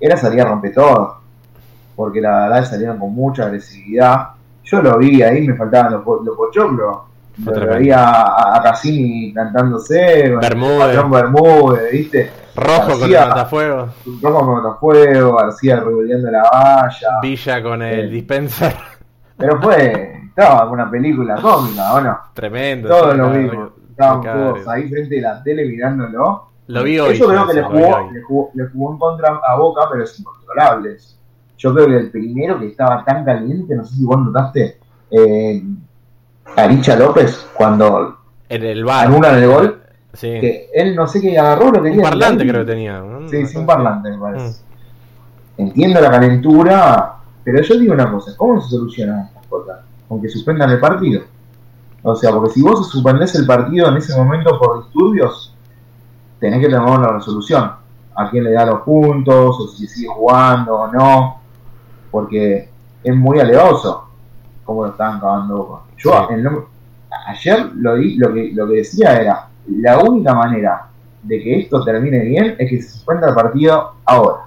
era 0.00 0.16
salir 0.16 0.40
a 0.40 0.46
romper 0.46 0.72
todo. 0.72 1.19
Porque 2.00 2.22
la 2.22 2.48
verdad 2.48 2.64
salieron 2.64 2.98
con 2.98 3.14
mucha 3.14 3.44
agresividad. 3.44 4.28
Yo 4.64 4.80
lo 4.80 4.96
vi 4.96 5.20
ahí, 5.20 5.46
me 5.46 5.54
faltaban 5.54 5.92
los, 5.92 6.02
los 6.24 6.34
pochoclos. 6.34 6.96
Lo 7.44 7.66
veía 7.66 8.22
a, 8.22 8.56
a 8.56 8.62
Cassini 8.62 9.34
cantándose, 9.34 10.34
Bermúdez, 10.40 11.10
Bermúdez, 11.10 11.92
¿viste? 11.92 12.30
Rojo 12.56 12.98
con 12.98 13.12
el 13.12 13.28
matafuego. 13.28 13.88
Rojo 14.22 14.38
con 14.46 14.48
el 14.48 14.62
matafuego, 14.62 15.36
García 15.36 15.80
revolviendo 15.80 16.30
la 16.30 16.42
valla. 16.42 17.08
Villa 17.20 17.62
con 17.62 17.82
el 17.82 18.00
eh, 18.00 18.08
dispenser. 18.08 18.74
Pero 19.36 19.60
fue, 19.60 20.22
estaba 20.24 20.70
una 20.70 20.90
película 20.90 21.34
cómica, 21.34 21.92
¿o 21.92 22.00
no? 22.00 22.18
Tremendo. 22.32 22.88
Todo 22.88 23.12
lo 23.12 23.28
mismo. 23.28 23.72
Estaban 23.90 24.22
todos 24.22 24.66
ahí 24.68 24.88
frente 24.88 25.16
de 25.16 25.20
la 25.20 25.42
tele 25.42 25.66
mirándolo. 25.66 26.48
Lo 26.68 26.82
vi 26.82 26.98
hoy. 26.98 27.18
Yo 27.18 27.28
creo 27.28 27.46
que 27.46 27.52
le 27.52 27.62
jugó, 27.62 28.10
le 28.10 28.22
jugó, 28.22 28.50
le 28.54 28.66
jugó 28.68 28.92
en 28.92 28.98
contra 28.98 29.40
a 29.46 29.56
Boca, 29.56 29.82
pero 29.90 30.04
es 30.04 30.18
incontrolable. 30.18 30.96
Yo 31.60 31.74
creo 31.74 31.88
que 31.88 31.96
el 31.96 32.10
primero 32.10 32.58
que 32.58 32.68
estaba 32.68 33.04
tan 33.04 33.22
caliente, 33.22 33.74
no 33.74 33.84
sé 33.84 33.96
si 33.96 34.04
vos 34.04 34.18
notaste, 34.18 34.78
eh, 35.10 35.62
Aricha 36.56 36.96
López, 36.96 37.48
cuando 37.52 38.16
en 38.48 38.62
el 38.64 38.82
bar. 38.82 39.06
anula 39.06 39.38
el 39.38 39.46
gol, 39.46 39.82
que 40.18 40.70
él 40.72 40.96
no 40.96 41.06
sé 41.06 41.20
qué 41.20 41.38
agarró, 41.38 41.70
lo 41.70 41.82
tenía. 41.82 41.98
Un 41.98 42.02
parlante 42.04 42.48
creo 42.48 42.64
que 42.64 42.72
tenía. 42.72 43.04
Sí, 43.30 43.46
sí, 43.46 43.58
un 43.58 43.66
parlante 43.66 44.08
me 44.10 44.18
parece. 44.18 44.62
Mm. 45.58 45.60
Entiendo 45.60 46.00
la 46.00 46.10
calentura, 46.10 47.16
pero 47.44 47.60
yo 47.60 47.78
digo 47.78 47.92
una 47.92 48.10
cosa, 48.10 48.32
¿cómo 48.38 48.58
se 48.62 48.70
solucionan 48.70 49.26
estas 49.26 49.46
cosas? 49.46 49.80
Con 50.08 50.22
que 50.22 50.30
suspendan 50.30 50.70
el 50.70 50.80
partido. 50.80 51.24
O 52.02 52.14
sea, 52.16 52.30
porque 52.30 52.54
si 52.54 52.62
vos 52.62 52.90
suspendés 52.90 53.34
el 53.34 53.44
partido 53.44 53.86
en 53.90 53.98
ese 53.98 54.16
momento 54.16 54.58
por 54.58 54.82
disturbios, 54.82 55.54
tenés 56.38 56.60
que 56.60 56.72
tomar 56.72 57.00
una 57.00 57.08
resolución. 57.08 57.70
A 58.16 58.30
quién 58.30 58.44
le 58.44 58.52
da 58.52 58.64
los 58.64 58.80
puntos, 58.80 59.60
o 59.60 59.68
si 59.68 59.86
sigue 59.86 60.08
jugando 60.08 60.74
o 60.74 60.90
no. 60.90 61.39
Porque 62.10 62.68
es 63.02 63.16
muy 63.16 63.38
alevoso 63.40 64.08
cómo 64.64 64.84
lo 64.84 64.90
están 64.90 65.16
acabando. 65.16 65.82
Yo 65.96 66.28
ayer 67.26 67.70
lo, 67.74 67.96
lo, 67.96 68.34
que, 68.34 68.50
lo 68.54 68.68
que 68.68 68.74
decía 68.74 69.20
era, 69.20 69.48
la 69.68 69.98
única 69.98 70.34
manera 70.34 70.86
de 71.22 71.42
que 71.42 71.60
esto 71.60 71.82
termine 71.84 72.20
bien 72.20 72.56
es 72.58 72.70
que 72.70 72.82
se 72.82 72.90
suspenda 72.90 73.28
el 73.28 73.34
partido 73.34 73.94
ahora. 74.04 74.44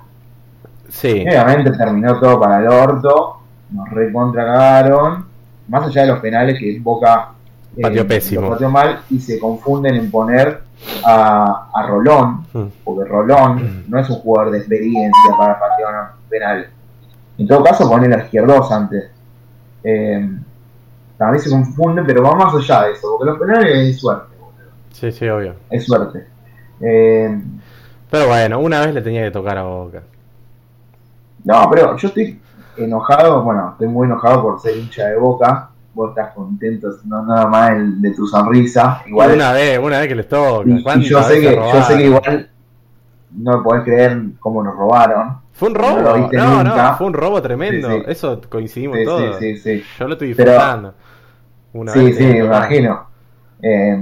Sí. 0.89 1.21
Obviamente 1.21 1.71
terminó 1.71 2.19
todo 2.19 2.39
para 2.39 2.59
el 2.59 2.67
orto, 2.67 3.37
nos 3.71 3.89
recontragaron, 3.89 5.25
más 5.67 5.87
allá 5.87 6.01
de 6.03 6.07
los 6.09 6.19
penales 6.19 6.59
que 6.59 6.79
Boca 6.79 7.31
eh, 7.75 7.81
pateó 7.81 8.07
pésimo. 8.07 8.49
pateó 8.49 8.69
mal 8.69 8.99
y 9.09 9.19
se 9.19 9.39
confunden 9.39 9.95
en 9.95 10.11
poner 10.11 10.61
a, 11.05 11.69
a 11.73 11.87
Rolón, 11.87 12.45
mm. 12.53 12.63
porque 12.83 13.09
Rolón 13.09 13.55
mm. 13.55 13.83
no 13.89 13.99
es 13.99 14.09
un 14.09 14.17
jugador 14.17 14.51
de 14.51 14.59
experiencia 14.59 15.37
para 15.37 15.59
patear 15.59 16.13
un 16.21 16.29
penal. 16.29 16.67
En 17.37 17.47
todo 17.47 17.63
caso, 17.63 17.89
ponen 17.89 18.13
a 18.13 18.23
izquierdos 18.23 18.71
antes. 18.71 19.09
Eh, 19.83 20.29
también 21.17 21.43
se 21.43 21.49
confunden, 21.49 22.05
pero 22.05 22.23
va 22.23 22.35
más 22.35 22.53
allá 22.55 22.83
de 22.83 22.93
eso, 22.93 23.07
porque 23.17 23.31
los 23.31 23.39
penales 23.39 23.89
es 23.89 23.99
suerte. 23.99 24.33
Sí, 24.91 25.11
sí, 25.11 25.27
obvio. 25.27 25.55
Es 25.69 25.85
suerte. 25.85 26.27
Eh, 26.79 27.41
pero 28.09 28.27
bueno, 28.27 28.59
una 28.59 28.81
vez 28.81 28.93
le 28.93 29.01
tenía 29.01 29.23
que 29.23 29.31
tocar 29.31 29.57
a 29.57 29.63
Boca. 29.63 30.03
No, 31.43 31.69
pero 31.69 31.97
yo 31.97 32.07
estoy 32.07 32.39
enojado, 32.77 33.43
bueno, 33.43 33.71
estoy 33.71 33.87
muy 33.87 34.05
enojado 34.05 34.41
por 34.41 34.59
ser 34.59 34.77
hincha 34.77 35.07
de 35.07 35.17
Boca. 35.17 35.69
Vos 35.93 36.09
estás 36.09 36.33
contento, 36.33 36.89
no 37.05 37.23
nada 37.23 37.47
más 37.47 38.01
de 38.01 38.11
tu 38.11 38.25
sonrisa. 38.25 39.03
Igual, 39.05 39.33
una 39.33 39.53
vez, 39.53 39.77
una 39.77 39.99
vez 39.99 40.07
que 40.07 40.15
les 40.15 40.27
toca. 40.27 40.69
Y, 40.69 41.03
yo, 41.03 41.23
sé 41.23 41.39
que, 41.39 41.55
yo 41.55 41.83
sé 41.83 41.97
que 41.97 42.05
igual 42.05 42.49
no 43.31 43.61
podés 43.61 43.83
creer 43.83 44.21
cómo 44.39 44.63
nos 44.63 44.75
robaron. 44.75 45.42
Fue 45.53 45.69
un 45.69 45.75
robo, 45.75 46.29
no, 46.31 46.63
no, 46.63 46.97
fue 46.97 47.07
un 47.07 47.13
robo 47.13 47.41
tremendo. 47.41 47.89
Eso 48.07 48.41
coincidimos 48.49 48.97
todos. 49.05 49.39
Yo 49.39 50.07
lo 50.07 50.13
estoy 50.13 50.29
disfrutando. 50.29 50.93
sí, 51.93 52.13
sí, 52.13 52.25
me 52.25 52.37
imagino. 52.39 53.07
Eh, 53.61 53.97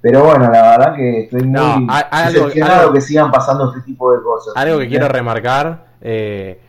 pero 0.00 0.24
bueno, 0.24 0.50
la 0.50 0.76
verdad 0.76 0.96
que 0.96 1.20
estoy 1.22 1.42
muy 1.42 1.86
decepcionado 2.32 2.92
que 2.92 3.00
sigan 3.00 3.30
pasando 3.30 3.70
este 3.70 3.80
tipo 3.82 4.12
de 4.12 4.22
cosas. 4.22 4.54
Algo 4.56 4.78
que 4.78 4.88
quiero 4.88 5.08
remarcar, 5.08 5.86
eh, 6.00 6.60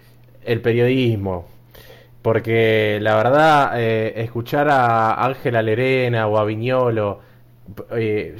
el 0.43 0.61
periodismo. 0.61 1.45
Porque 2.21 2.99
la 3.01 3.15
verdad, 3.15 3.71
eh, 3.75 4.13
escuchar 4.23 4.67
a 4.69 5.25
Ángela 5.25 5.61
Lerena 5.61 6.27
o 6.27 6.37
a 6.37 6.43
Viñolo 6.43 7.21
eh, 7.91 8.37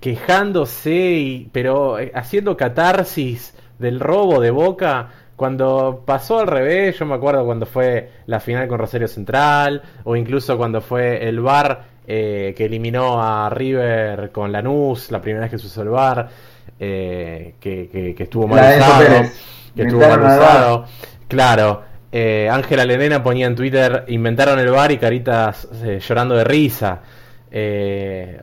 quejándose, 0.00 1.48
pero 1.50 1.96
haciendo 2.14 2.56
catarsis 2.56 3.53
del 3.78 4.00
robo 4.00 4.40
de 4.40 4.50
Boca, 4.50 5.08
cuando 5.36 6.04
pasó 6.06 6.38
al 6.38 6.46
revés, 6.46 6.98
yo 6.98 7.06
me 7.06 7.14
acuerdo 7.14 7.44
cuando 7.44 7.66
fue 7.66 8.08
la 8.26 8.38
final 8.38 8.68
con 8.68 8.78
Rosario 8.78 9.08
Central, 9.08 9.82
o 10.04 10.14
incluso 10.14 10.56
cuando 10.56 10.80
fue 10.80 11.28
el 11.28 11.40
bar 11.40 11.82
eh, 12.06 12.54
que 12.56 12.66
eliminó 12.66 13.20
a 13.20 13.50
River 13.50 14.30
con 14.30 14.52
Lanús, 14.52 15.10
la 15.10 15.20
primera 15.20 15.42
vez 15.42 15.50
que 15.50 15.58
se 15.58 15.66
usó 15.66 15.82
el 15.82 15.88
bar, 15.88 16.28
eh, 16.78 17.54
que, 17.58 18.14
estuvo 18.16 18.46
mal 18.46 18.78
usado, 18.78 19.30
que 19.74 19.82
estuvo 19.82 20.00
mal 20.00 20.20
usado. 20.20 20.84
Claro, 21.26 21.82
eh, 22.12 22.48
Ángela 22.50 22.84
Lerena 22.84 23.20
ponía 23.20 23.46
en 23.46 23.56
Twitter, 23.56 24.04
inventaron 24.08 24.60
el 24.60 24.70
bar 24.70 24.92
y 24.92 24.98
caritas 24.98 25.68
llorando 26.06 26.36
de 26.36 26.44
risa. 26.44 27.00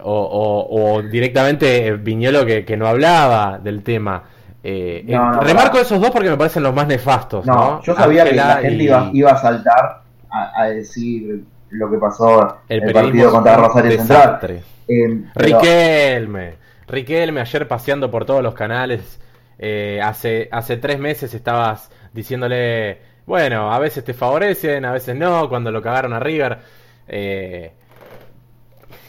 o, 0.04 1.02
directamente 1.10 1.94
Viñolo 1.94 2.46
que, 2.46 2.66
que 2.66 2.76
no 2.76 2.86
hablaba 2.88 3.60
del 3.64 3.82
tema. 3.82 4.24
Remarco 4.64 5.80
esos 5.80 6.00
dos 6.00 6.12
porque 6.12 6.30
me 6.30 6.38
parecen 6.38 6.64
los 6.64 6.74
más 6.74 6.88
nefastos. 6.88 7.46
No, 7.46 7.82
yo 7.82 7.96
sabía 7.96 8.24
que 8.24 8.36
la 8.36 8.58
gente 8.58 8.84
iba, 9.14 9.32
a 9.32 9.38
saltar 9.38 10.02
a, 10.30 10.66
decir 10.66 11.44
lo 11.70 11.90
que 11.90 11.98
pasó 11.98 12.58
el, 12.68 12.84
el 12.84 12.94
partido 12.94 13.32
contra 13.32 13.58
Rosario 13.58 13.98
Central. 13.98 14.40
Eh, 14.88 15.24
Riquelme, 15.36 16.56
Riquelme 16.88 17.42
ayer 17.42 17.68
paseando 17.68 18.12
por 18.12 18.26
todos 18.26 18.44
los 18.44 18.54
canales, 18.54 19.20
eh, 19.58 20.00
hace, 20.04 20.50
hace 20.52 20.78
tres 20.78 21.00
meses 21.00 21.34
estabas 21.34 21.90
diciéndole, 22.14 23.00
bueno, 23.26 23.72
a 23.72 23.80
veces 23.80 24.04
te 24.04 24.14
favorecen, 24.14 24.86
a 24.86 24.92
veces 24.92 25.16
no, 25.16 25.48
cuando 25.50 25.72
lo 25.72 25.82
cagaron 25.82 26.14
a 26.14 26.20
River. 26.20 26.60
Eh, 27.08 27.72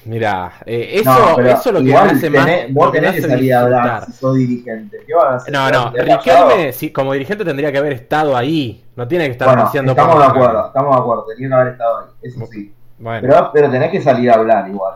Mira, 0.04 0.54
eh, 0.66 1.00
eso, 1.00 1.40
eso 1.40 1.68
es 1.68 1.75
lo 1.75 1.85
que 1.85 1.94
hace 1.94 2.30
más. 2.30 2.49
Vos 2.71 2.92
tenés 2.92 3.12
que 3.12 3.23
salir 3.23 3.54
a 3.54 3.61
hablar 3.61 4.06
si 4.06 4.12
sos 4.12 4.37
dirigente. 4.37 4.99
¿Qué 5.06 5.14
vas 5.14 5.25
a 5.25 5.35
hacer? 5.37 5.52
No, 5.52 5.71
no, 5.71 5.92
Riquelme, 5.92 6.73
si, 6.73 6.92
como 6.92 7.12
dirigente 7.12 7.44
tendría 7.44 7.71
que 7.71 7.78
haber 7.78 7.92
estado 7.92 8.37
ahí. 8.37 8.85
No 8.97 9.06
tiene 9.06 9.26
que 9.26 9.32
estar 9.32 9.49
bueno, 9.49 9.71
Estamos 9.73 10.18
de 10.18 10.25
acuerdo, 10.25 10.66
estamos 10.66 10.97
de 10.97 11.00
acuerdo. 11.00 11.26
Tenía 11.26 11.49
que 11.49 11.54
haber 11.54 11.73
estado 11.73 11.99
ahí, 11.99 12.06
eso 12.23 12.47
sí. 12.50 12.73
Pero, 12.99 13.50
pero 13.52 13.71
tenés 13.71 13.90
que 13.90 14.00
salir 14.00 14.30
a 14.30 14.35
hablar 14.35 14.68
igual. 14.68 14.94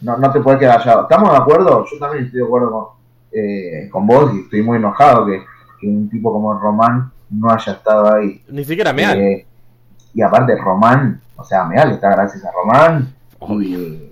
No, 0.00 0.16
no 0.16 0.30
te 0.30 0.40
puedes 0.40 0.60
quedar 0.60 0.78
callado. 0.78 1.02
¿Estamos 1.02 1.30
de 1.30 1.36
acuerdo? 1.36 1.84
Yo 1.90 1.98
también 1.98 2.24
estoy 2.24 2.40
de 2.40 2.46
acuerdo 2.46 2.70
con, 2.70 2.86
eh, 3.32 3.88
con 3.90 4.06
vos 4.06 4.32
y 4.34 4.40
estoy 4.40 4.62
muy 4.62 4.76
enojado 4.76 5.26
que, 5.26 5.42
que, 5.80 5.86
un 5.86 6.08
tipo 6.10 6.32
como 6.32 6.58
Román 6.58 7.10
no 7.30 7.50
haya 7.50 7.72
estado 7.72 8.14
ahí. 8.14 8.42
Ni 8.48 8.64
siquiera 8.64 8.92
Meal. 8.92 9.18
Eh, 9.18 9.46
y 10.14 10.22
aparte, 10.22 10.56
Román, 10.56 11.20
o 11.36 11.44
sea, 11.44 11.64
Meal 11.64 11.92
está 11.92 12.10
gracias 12.10 12.44
a 12.44 12.50
Román. 12.52 13.14
Y, 13.62 14.05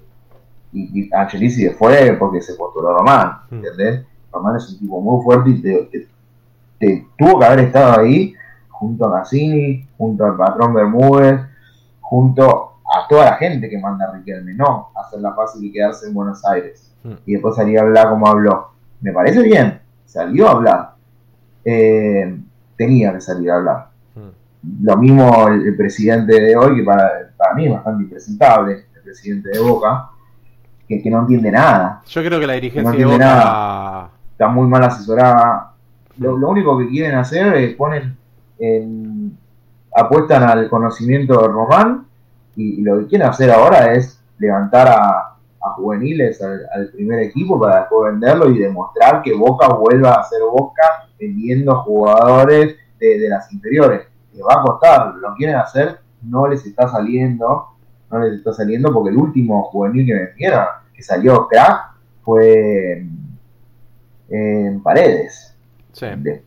y, 0.74 1.14
Angelici 1.14 1.68
fue 1.70 2.16
porque 2.18 2.40
se 2.40 2.54
postuló 2.54 2.98
Román, 2.98 3.38
hmm. 3.50 3.54
¿entendés? 3.54 4.04
Román 4.32 4.56
es 4.56 4.68
un 4.70 4.78
tipo 4.80 5.00
muy 5.00 5.22
fuerte 5.22 5.50
y 5.50 5.62
te, 5.62 7.06
tuvo 7.16 7.38
que 7.38 7.46
haber 7.46 7.60
estado 7.60 8.00
ahí 8.00 8.34
junto 8.68 9.06
a 9.06 9.20
Cassini, 9.20 9.86
junto 9.96 10.24
al 10.24 10.36
patrón 10.36 10.74
Bermúdez, 10.74 11.40
junto 12.00 12.72
a 12.84 13.08
toda 13.08 13.26
la 13.26 13.36
gente 13.36 13.70
que 13.70 13.78
manda 13.78 14.06
a 14.06 14.12
Riquelme, 14.12 14.54
no 14.54 14.90
hacerla 14.96 15.32
fácil 15.34 15.64
y 15.64 15.72
quedarse 15.72 16.08
en 16.08 16.14
Buenos 16.14 16.44
Aires. 16.44 16.92
Hmm. 17.02 17.14
Y 17.24 17.32
después 17.34 17.54
salir 17.54 17.78
a 17.78 17.82
hablar 17.82 18.08
como 18.10 18.26
habló. 18.26 18.72
me 19.00 19.12
parece 19.12 19.42
bien, 19.42 19.80
salió 20.04 20.48
a 20.48 20.52
hablar. 20.52 20.94
Eh, 21.64 22.36
tenía 22.76 23.12
que 23.14 23.20
salir 23.20 23.50
a 23.50 23.56
hablar. 23.56 23.88
Hmm. 24.14 24.84
Lo 24.84 24.96
mismo 24.96 25.48
el, 25.48 25.76
presidente 25.76 26.40
de 26.40 26.56
hoy, 26.56 26.76
que 26.76 26.82
para, 26.82 27.30
para 27.36 27.54
mí 27.54 27.66
es 27.66 27.72
bastante 27.72 28.02
impresentable, 28.02 28.84
el 28.94 29.02
presidente 29.02 29.50
de 29.50 29.60
Boca, 29.60 30.10
que, 30.88 31.02
que 31.02 31.10
no 31.10 31.20
entiende 31.20 31.50
nada. 31.50 32.02
Yo 32.06 32.22
creo 32.22 32.40
que 32.40 32.46
la 32.46 32.54
dirigencia 32.54 32.98
de 32.98 33.04
Boca... 33.04 34.10
Está 34.32 34.48
muy 34.48 34.66
mal 34.66 34.82
asesorada. 34.82 35.74
Lo, 36.18 36.34
único 36.34 36.76
que 36.78 36.88
quieren 36.88 37.14
hacer 37.14 37.54
es 37.54 37.76
poner 37.76 38.14
en, 38.58 39.38
apuestan 39.94 40.42
al 40.42 40.68
conocimiento 40.68 41.40
de 41.40 41.48
Román 41.48 42.06
y, 42.56 42.82
lo 42.82 42.98
que 42.98 43.06
quieren 43.06 43.28
hacer 43.28 43.52
ahora 43.52 43.92
es 43.92 44.20
levantar 44.38 44.88
a, 44.88 45.30
juveniles 45.76 46.42
al, 46.42 46.90
primer 46.94 47.20
equipo 47.20 47.58
para 47.58 47.80
después 47.80 48.12
venderlo 48.12 48.50
y 48.50 48.58
demostrar 48.58 49.22
que 49.22 49.34
Boca 49.34 49.68
vuelva 49.68 50.12
a 50.14 50.24
ser 50.24 50.40
Boca 50.42 50.82
vendiendo 51.18 51.74
jugadores 51.82 52.76
de, 52.98 53.28
las 53.28 53.52
inferiores. 53.52 54.06
Que 54.32 54.42
va 54.42 54.60
a 54.60 54.62
costar, 54.62 55.14
lo 55.14 55.34
quieren 55.34 55.56
hacer, 55.56 56.00
no 56.22 56.48
les 56.48 56.66
está 56.66 56.88
saliendo, 56.88 57.68
no 58.14 58.24
les 58.24 58.38
está 58.38 58.52
saliendo 58.52 58.92
porque 58.92 59.10
el 59.10 59.16
último 59.16 59.64
juvenil 59.64 60.06
que 60.06 60.14
vendieron, 60.14 60.64
que 60.92 61.02
salió 61.02 61.48
crack, 61.48 61.94
fue 62.22 63.04
en 64.28 64.82
Paredes. 64.82 65.56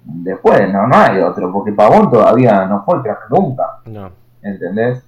después 0.04 0.74
no, 0.74 0.88
no 0.88 0.96
hay 0.96 1.20
otro, 1.20 1.52
porque 1.52 1.74
Pavón 1.74 2.10
todavía 2.10 2.66
no 2.66 2.84
fue 2.84 2.98
el 2.98 3.02
crack 3.04 3.30
nunca. 3.30 3.80
No. 3.86 4.10
¿Entendés? 4.42 5.04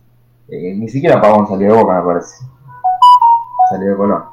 Eh, 0.50 0.76
ni 0.76 0.90
siquiera 0.90 1.22
Pavón 1.22 1.48
salió 1.48 1.74
de 1.74 1.82
Boca, 1.82 2.00
me 2.00 2.06
parece. 2.06 2.46
Salió 3.70 3.92
de 3.92 3.98
Colón. 3.98 4.24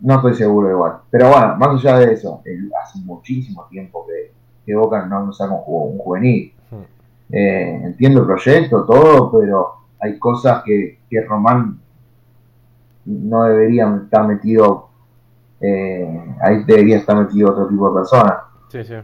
No 0.00 0.16
estoy 0.16 0.34
seguro 0.34 0.70
igual. 0.70 0.98
Pero 1.10 1.30
bueno, 1.30 1.56
más 1.56 1.68
allá 1.70 1.98
de 1.98 2.12
eso, 2.12 2.42
hace 2.82 2.98
muchísimo 3.00 3.66
tiempo 3.70 4.06
que, 4.06 4.32
que 4.64 4.74
Boca 4.74 5.06
no 5.06 5.26
nos 5.26 5.36
saca 5.36 5.52
un, 5.52 5.98
juvenil. 5.98 6.52
Hmm. 6.70 7.34
Eh, 7.34 7.80
entiendo 7.84 8.20
el 8.20 8.26
proyecto, 8.26 8.84
todo, 8.84 9.30
pero 9.30 9.81
hay 10.02 10.18
cosas 10.18 10.62
que, 10.64 10.98
que 11.08 11.22
Román 11.22 11.78
no 13.06 13.44
debería 13.44 14.00
estar 14.02 14.26
metido. 14.26 14.88
Eh, 15.60 16.34
ahí 16.42 16.64
debería 16.64 16.98
estar 16.98 17.16
metido 17.16 17.50
otro 17.50 17.68
tipo 17.68 17.88
de 17.88 17.94
personas. 17.94 18.34
Sí, 18.68 18.82
sí. 18.82 18.94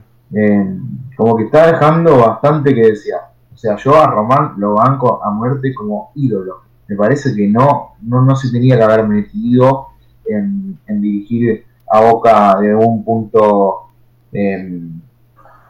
como 1.17 1.37
que 1.37 1.45
está 1.45 1.69
dejando 1.69 2.19
bastante 2.19 2.75
que 2.75 2.89
decía. 2.89 3.17
O 3.55 3.57
sea, 3.57 3.77
yo 3.77 3.95
a 4.01 4.07
Román 4.09 4.55
lo 4.57 4.75
banco 4.75 5.23
a 5.23 5.31
muerte 5.31 5.73
como 5.73 6.11
ídolo. 6.17 6.63
Me 6.89 6.97
parece 6.97 7.35
que 7.35 7.47
no, 7.49 7.95
no, 8.03 8.23
no 8.23 8.35
se 8.35 8.51
tenía 8.51 8.77
que 8.77 8.83
haber 8.83 9.07
metido 9.07 9.89
en, 10.27 10.79
dirigir 10.87 11.65
a 11.91 12.01
Boca 12.01 12.59
de 12.61 12.75
un 12.75 13.05
punto 13.05 13.91
em, 14.33 15.01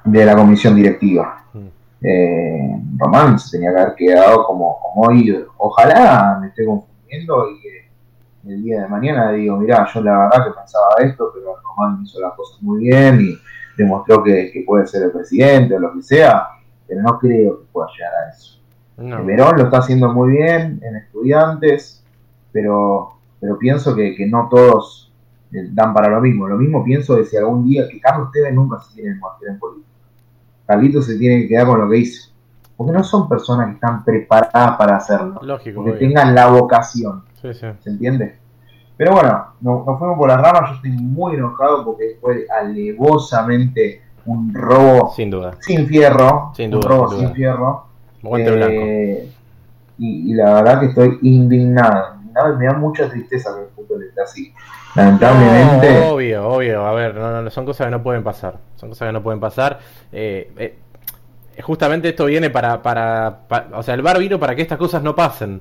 de 0.05 0.25
la 0.25 0.37
comisión 0.37 0.75
directiva. 0.75 1.45
Mm. 1.53 1.78
Eh, 2.01 2.81
Román 2.97 3.39
se 3.39 3.57
tenía 3.57 3.75
que 3.75 3.81
haber 3.81 3.95
quedado 3.95 4.45
como, 4.45 4.79
como 4.81 5.11
ídolo. 5.13 5.53
Ojalá 5.59 6.39
me 6.41 6.49
esté 6.49 6.65
confundiendo 6.65 7.51
y 7.51 7.61
que 7.61 7.89
el 8.49 8.63
día 8.63 8.83
de 8.83 8.89
mañana 8.89 9.33
digo, 9.33 9.57
mirá, 9.57 9.87
yo 9.93 10.01
la 10.01 10.19
verdad 10.19 10.47
que 10.47 10.59
pensaba 10.59 10.89
esto, 11.01 11.31
pero 11.35 11.57
Román 11.63 12.03
hizo 12.03 12.21
las 12.21 12.35
cosas 12.35 12.63
muy 12.63 12.85
bien 12.85 13.21
y 13.21 13.39
demostró 13.77 14.23
que, 14.23 14.65
puede 14.67 14.87
ser 14.87 15.05
el 15.05 15.13
presidente 15.13 15.75
o 15.75 15.79
lo 15.79 15.93
que 15.95 16.03
sea, 16.03 16.49
pero 16.87 17.03
no 17.03 17.19
creo 17.19 17.61
que 17.61 17.67
pueda 17.73 17.89
llegar 17.97 18.13
a 18.15 18.31
eso. 18.31 18.59
Verón 19.25 19.57
lo 19.59 19.65
está 19.65 19.79
haciendo 19.79 20.13
muy 20.13 20.33
bien 20.33 20.81
en 20.83 20.97
estudiantes, 20.97 22.05
pero, 22.51 23.13
pero 23.41 23.57
pienso 23.59 23.95
que, 23.95 24.27
no 24.29 24.49
todos 24.51 25.13
eh, 25.53 25.69
dan 25.71 25.95
para 25.95 26.09
lo 26.09 26.21
mismo. 26.21 26.49
Lo 26.49 26.57
mismo 26.57 26.85
pienso 26.85 27.15
de 27.15 27.25
si 27.25 27.37
algún 27.37 27.65
día 27.65 27.89
que 27.89 28.01
Carlos 28.01 28.31
Tevez 28.33 28.53
nunca 28.53 28.81
se 28.81 28.95
tiene 28.95 29.21
que 29.41 29.47
en 29.47 29.59
política. 29.59 29.88
Carlito 30.69 31.01
se 31.01 31.17
tiene 31.17 31.41
que 31.41 31.49
quedar 31.49 31.67
con 31.67 31.81
lo 31.81 31.89
que 31.89 31.97
hizo. 31.97 32.31
Porque 32.77 32.93
no 32.93 33.03
son 33.03 33.27
personas 33.27 33.69
que 33.69 33.75
están 33.77 34.05
preparadas 34.05 34.77
para 34.77 34.97
hacerlo. 34.97 35.41
Lógico. 35.43 35.83
Que 35.83 35.93
tengan 35.93 36.35
la 36.35 36.49
vocación. 36.49 37.25
Sí, 37.41 37.55
sí. 37.55 37.67
¿Se 37.81 37.91
entiende? 37.91 38.37
Pero 38.99 39.13
bueno, 39.13 39.47
nos, 39.63 39.99
fuimos 39.99 40.19
por 40.19 40.29
las 40.29 40.43
ramas. 40.43 40.69
Yo 40.69 40.77
estoy 40.77 40.91
muy 40.91 41.37
enojado 41.37 41.87
porque 41.87 42.19
fue 42.21 42.47
alevosamente 42.61 44.03
un 44.27 44.53
robo. 44.53 45.11
Sin 45.17 45.31
duda. 45.31 45.55
Sin 45.61 45.87
fierro. 45.87 46.53
Sin 46.55 46.71
duda. 46.71 46.87
Un 46.87 46.93
robo 46.93 47.19
sin, 47.19 47.33
fierro. 47.33 47.87
Eh, 48.37 49.33
y, 49.97 50.35
la 50.35 50.55
verdad 50.55 50.81
que 50.81 50.87
estoy 50.87 51.19
indignado. 51.23 52.18
Me 52.59 52.67
da 52.67 52.73
mucha 52.75 53.09
tristeza 53.09 53.55
que 53.55 53.63
el 53.63 53.69
fútbol 53.71 54.03
esté 54.05 54.23
así. 54.23 54.55
Lamentablemente. 54.95 56.01
obvio, 56.07 56.49
obvio. 56.49 56.87
A 56.87 56.93
ver, 56.93 57.15
no, 57.15 57.51
son 57.51 57.65
cosas 57.65 57.87
que 57.87 57.91
no 57.91 58.03
pueden 58.03 58.23
pasar. 58.23 58.59
Son 58.77 58.89
cosas 58.89 59.09
que 59.09 59.13
no 59.13 59.23
pueden 59.23 59.41
pasar. 59.41 59.79
Eh, 60.13 60.51
eh, 60.57 61.63
justamente 61.63 62.11
esto 62.11 62.27
viene 62.27 62.51
para, 62.51 62.83
para, 62.83 63.41
O 63.75 63.83
sea, 63.83 63.95
el 63.95 64.03
bar 64.03 64.19
vino 64.19 64.39
para 64.39 64.55
que 64.55 64.63
estas 64.63 64.79
cosas 64.79 65.03
no 65.03 65.15
pasen. 65.15 65.61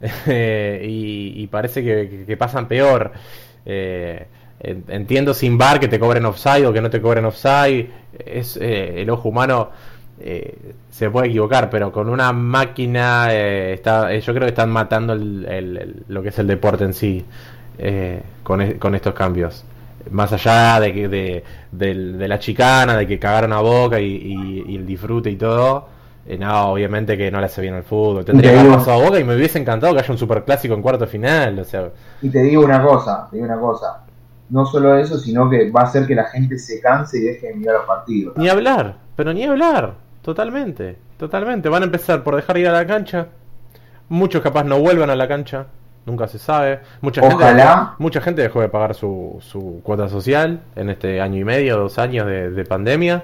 y, 0.26 1.46
parece 1.46 1.82
que, 1.82 2.36
pasan 2.36 2.68
peor. 2.68 3.12
entiendo 3.64 5.34
sin 5.34 5.56
bar 5.56 5.80
que 5.80 5.88
te 5.88 5.98
cobren 5.98 6.26
offside 6.26 6.66
o 6.66 6.72
que 6.72 6.80
no 6.80 6.90
te 6.90 7.00
cobren 7.00 7.24
offside. 7.24 7.90
Es 8.18 8.56
el 8.56 9.08
ojo 9.10 9.28
humano 9.28 9.70
eh, 10.18 10.72
se 10.90 11.10
puede 11.10 11.28
equivocar, 11.28 11.68
pero 11.68 11.92
con 11.92 12.08
una 12.08 12.32
máquina 12.32 13.28
eh, 13.30 13.74
está, 13.74 14.12
eh, 14.12 14.20
yo 14.20 14.32
creo 14.32 14.46
que 14.46 14.50
están 14.50 14.70
matando 14.70 15.14
lo 15.14 16.22
que 16.22 16.28
es 16.30 16.38
el 16.38 16.46
deporte 16.46 16.84
en 16.84 16.94
sí 16.94 17.24
e, 17.78 18.22
con, 18.42 18.62
estos 18.94 19.14
cambios. 19.14 19.64
Más 20.10 20.32
allá 20.32 20.80
de, 20.80 20.94
que, 20.94 21.42
de, 21.72 22.28
la 22.28 22.38
chicana, 22.38 22.96
de 22.96 23.06
que 23.06 23.18
cagaron 23.18 23.52
a 23.52 23.60
boca 23.60 24.00
y, 24.00 24.64
el 24.74 24.86
disfrute 24.86 25.30
y 25.30 25.36
todo, 25.36 25.88
no, 26.38 26.68
obviamente 26.70 27.18
que 27.18 27.30
no 27.30 27.40
le 27.40 27.46
hace 27.46 27.60
bien 27.60 27.74
al 27.74 27.82
fútbol. 27.82 28.24
Tendría 28.24 28.52
que 28.52 28.60
haber 28.60 28.72
pasado 28.72 29.02
a 29.02 29.04
boca 29.04 29.20
y 29.20 29.24
me 29.24 29.36
hubiese 29.36 29.58
encantado 29.58 29.92
que 29.92 30.00
haya 30.00 30.12
un 30.12 30.18
superclásico 30.18 30.74
en 30.74 30.82
cuarto 30.82 31.06
final. 31.06 31.58
O 31.58 31.64
sea. 31.64 31.90
Y 32.22 32.30
te 32.30 32.42
digo 32.42 32.64
una 32.64 32.82
cosa, 32.82 33.28
te 33.30 33.36
digo 33.36 33.46
una 33.46 33.60
cosa. 33.60 34.02
No 34.48 34.64
solo 34.64 34.96
eso, 34.96 35.18
sino 35.18 35.50
que 35.50 35.70
va 35.70 35.80
a 35.80 35.84
hacer 35.84 36.06
que 36.06 36.14
la 36.14 36.24
gente 36.24 36.56
se 36.56 36.80
canse 36.80 37.18
y 37.18 37.22
deje 37.22 37.48
de 37.48 37.54
mirar 37.54 37.76
los 37.78 37.84
partidos. 37.84 38.36
Ni 38.36 38.48
hablar, 38.48 38.96
pero 39.16 39.34
ni 39.34 39.42
hablar. 39.42 40.05
Totalmente, 40.26 40.96
totalmente. 41.18 41.68
Van 41.68 41.84
a 41.84 41.86
empezar 41.86 42.24
por 42.24 42.34
dejar 42.34 42.58
ir 42.58 42.66
a 42.66 42.72
la 42.72 42.84
cancha. 42.84 43.28
Muchos 44.08 44.42
capaz 44.42 44.64
no 44.64 44.80
vuelvan 44.80 45.08
a 45.08 45.14
la 45.14 45.28
cancha. 45.28 45.66
Nunca 46.04 46.26
se 46.26 46.40
sabe. 46.40 46.80
Mucha 47.00 47.22
gente, 47.22 47.64
mucha 47.98 48.20
gente 48.20 48.42
dejó 48.42 48.60
de 48.60 48.68
pagar 48.68 48.96
su, 48.96 49.38
su 49.40 49.80
cuota 49.84 50.08
social 50.08 50.62
en 50.74 50.90
este 50.90 51.20
año 51.20 51.38
y 51.38 51.44
medio, 51.44 51.76
dos 51.76 51.96
años 52.00 52.26
de, 52.26 52.64
pandemia. 52.64 53.22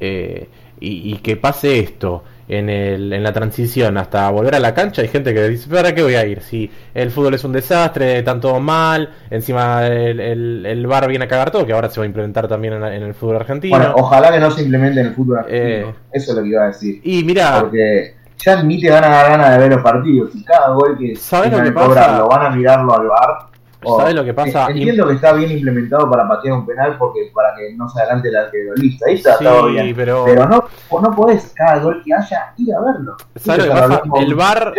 Eh, 0.00 0.48
y, 0.80 1.12
y, 1.12 1.16
que 1.18 1.36
pase 1.36 1.78
esto 1.78 2.24
en, 2.48 2.68
el, 2.70 3.12
en 3.12 3.22
la 3.22 3.32
transición 3.32 3.98
hasta 3.98 4.28
volver 4.30 4.54
a 4.54 4.58
la 4.58 4.74
cancha, 4.74 5.02
hay 5.02 5.08
gente 5.08 5.32
que 5.34 5.48
dice, 5.48 5.68
¿para 5.68 5.94
qué 5.94 6.02
voy 6.02 6.14
a 6.14 6.24
ir? 6.26 6.40
Si 6.40 6.70
el 6.94 7.10
fútbol 7.10 7.34
es 7.34 7.44
un 7.44 7.52
desastre, 7.52 8.18
están 8.18 8.40
todo 8.40 8.58
mal, 8.60 9.10
encima 9.30 9.86
el, 9.86 10.66
el, 10.66 10.86
bar 10.86 11.06
viene 11.06 11.26
a 11.26 11.28
cagar 11.28 11.50
todo, 11.50 11.66
que 11.66 11.74
ahora 11.74 11.90
se 11.90 12.00
va 12.00 12.04
a 12.04 12.06
implementar 12.06 12.48
también 12.48 12.74
en, 12.74 13.02
el 13.02 13.14
fútbol 13.14 13.36
argentino. 13.36 13.76
Bueno, 13.76 13.94
ojalá 13.96 14.32
que 14.32 14.40
no 14.40 14.50
se 14.50 14.62
implemente 14.62 15.00
en 15.00 15.06
el 15.08 15.14
fútbol 15.14 15.38
argentino. 15.38 15.90
Eh, 15.90 15.94
Eso 16.12 16.32
es 16.32 16.36
lo 16.36 16.42
que 16.42 16.48
iba 16.48 16.64
a 16.64 16.66
decir. 16.68 17.00
Y 17.04 17.22
mira... 17.24 17.60
Porque 17.60 18.14
ya 18.38 18.62
ni 18.62 18.80
te 18.80 18.90
van 18.90 19.04
a 19.04 19.08
dar 19.08 19.30
ganas 19.30 19.50
de 19.50 19.58
ver 19.58 19.70
los 19.70 19.82
partidos. 19.82 20.30
Y 20.34 20.42
cada 20.42 20.70
gol 20.70 20.96
que, 20.98 21.14
¿sabes 21.16 21.52
lo 21.52 21.62
que 21.62 21.72
pasa? 21.72 22.18
lo 22.18 22.26
van 22.26 22.46
a 22.46 22.56
mirarlo 22.56 22.98
al 22.98 23.06
bar 23.06 23.49
¿Sabes 23.82 24.14
lo 24.14 24.24
que 24.24 24.34
pasa? 24.34 24.66
Entiendo 24.68 25.06
que 25.06 25.14
está 25.14 25.32
bien 25.32 25.50
implementado 25.50 26.10
para 26.10 26.28
patear 26.28 26.54
un 26.54 26.66
penal 26.66 26.96
porque 26.98 27.30
para 27.34 27.54
que 27.56 27.74
no 27.74 27.88
se 27.88 28.00
adelante 28.00 28.28
el 28.28 28.36
arquerolista. 28.36 29.06
Ahí 29.08 29.14
está, 29.14 29.38
bien. 29.66 29.94
Pero, 29.96 30.24
pero 30.26 30.46
no, 30.46 30.64
no 31.00 31.16
podés 31.16 31.52
cada 31.56 31.78
gol 31.78 32.02
que 32.04 32.12
haya 32.12 32.52
ir 32.58 32.74
a 32.74 32.80
verlo. 32.80 33.16
¿Sabes 33.36 33.66
lo 33.66 33.74
que 33.74 33.80
pasa? 33.80 34.02
El 34.16 34.34
bar, 34.34 34.74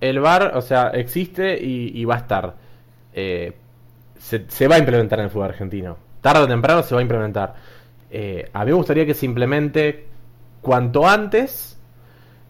el 0.00 0.20
bar, 0.20 0.52
o 0.54 0.60
sea, 0.60 0.88
existe 0.88 1.58
y, 1.60 2.04
va 2.04 2.14
a 2.14 2.18
estar. 2.18 2.54
Eh, 3.14 3.56
se, 4.18 4.68
va 4.68 4.76
a 4.76 4.78
implementar 4.78 5.18
en 5.20 5.26
el 5.26 5.30
fútbol 5.30 5.48
argentino. 5.48 5.96
Tarde 6.20 6.42
o 6.42 6.48
temprano 6.48 6.82
se 6.82 6.94
va 6.94 7.00
a 7.00 7.02
implementar. 7.02 7.54
Eh, 8.10 8.48
a 8.52 8.64
mí 8.64 8.70
me 8.70 8.76
gustaría 8.76 9.06
que 9.06 9.14
se 9.14 9.24
implemente 9.26 10.06
cuanto 10.60 11.08
antes. 11.08 11.78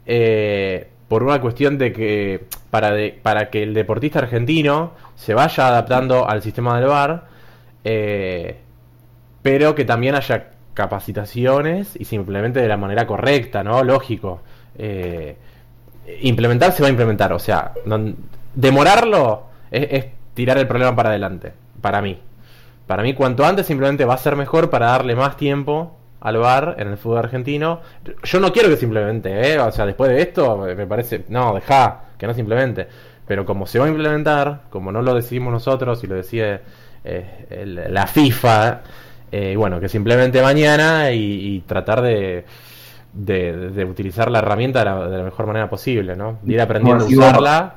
Eh, 0.07 0.88
por 1.09 1.23
una 1.23 1.40
cuestión 1.40 1.79
de 1.79 1.92
que 1.92 2.44
para, 2.71 2.92
de, 2.92 3.18
para 3.23 3.51
que 3.51 3.62
el 3.62 3.75
deportista 3.75 4.18
argentino 4.21 4.92
se 5.16 5.35
vaya 5.35 5.68
adaptando 5.68 6.29
al 6.29 6.42
sistema 6.42 6.79
del 6.79 6.88
VAR, 6.88 7.25
eh, 7.85 8.59
pero 9.42 9.75
que 9.75 9.85
también 9.85 10.14
haya 10.14 10.51
capacitaciones 10.75 11.97
y 11.99 12.05
se 12.05 12.14
implemente 12.14 12.61
de 12.61 12.68
la 12.68 12.77
manera 12.77 13.07
correcta, 13.07 13.64
¿no? 13.64 13.83
Lógico. 13.83 14.42
Eh, 14.77 15.37
implementar 16.23 16.73
se 16.73 16.83
va 16.83 16.88
a 16.88 16.90
implementar, 16.90 17.33
o 17.33 17.38
sea, 17.38 17.73
demorarlo 18.55 19.44
es, 19.71 20.07
tirar 20.35 20.59
el 20.59 20.68
problema 20.68 20.94
para 20.94 21.09
adelante, 21.11 21.53
para 21.81 22.01
mí. 22.01 22.21
Para 22.87 23.03
mí, 23.03 23.12
cuanto 23.14 23.44
antes 23.44 23.66
simplemente 23.66 24.05
va 24.05 24.14
a 24.14 24.18
ser 24.18 24.37
mejor 24.37 24.71
para 24.71 24.87
darle 24.87 25.14
más 25.14 25.37
tiempo 25.37 25.98
al 26.20 26.37
bar 26.37 26.76
en 26.78 26.88
el 26.88 26.96
fútbol 26.96 27.18
argentino. 27.18 27.81
Yo 28.24 28.40
no 28.40 28.52
quiero 28.52 28.68
que 28.68 28.76
simplemente, 28.76 29.52
¿eh? 29.52 29.59
o 29.59 29.70
sea, 29.70 29.87
después 29.87 30.11
de 30.11 30.22
esto, 30.22 30.57
me 30.59 30.87
parece, 30.87 31.24
no, 31.28 31.54
deja, 31.54 32.00
que 32.18 32.26
no 32.26 32.35
simplemente. 32.35 32.88
Pero 33.26 33.44
como 33.44 33.66
se 33.66 33.78
va 33.78 33.87
a 33.87 33.88
implementar, 33.88 34.62
como 34.70 34.90
no 34.90 35.02
lo 35.02 35.14
decidimos 35.14 35.52
nosotros 35.52 36.02
y 36.02 36.07
lo 36.07 36.16
decide 36.16 36.61
eh, 37.04 37.87
la 37.88 38.07
FIFA, 38.07 38.81
Eh, 39.31 39.54
bueno, 39.57 39.78
que 39.78 39.90
simplemente 39.90 40.40
mañana 40.40 41.12
y, 41.12 41.62
tratar 41.66 42.00
de, 42.00 42.46
de, 43.12 43.85
utilizar 43.85 44.31
la 44.31 44.38
herramienta 44.38 44.78
de 44.78 45.18
la, 45.18 45.22
mejor 45.22 45.46
manera 45.46 45.68
posible, 45.68 46.16
¿no? 46.16 46.38
ir 46.46 46.59
aprendiendo 46.59 47.04
a 47.04 47.07
usarla. 47.07 47.74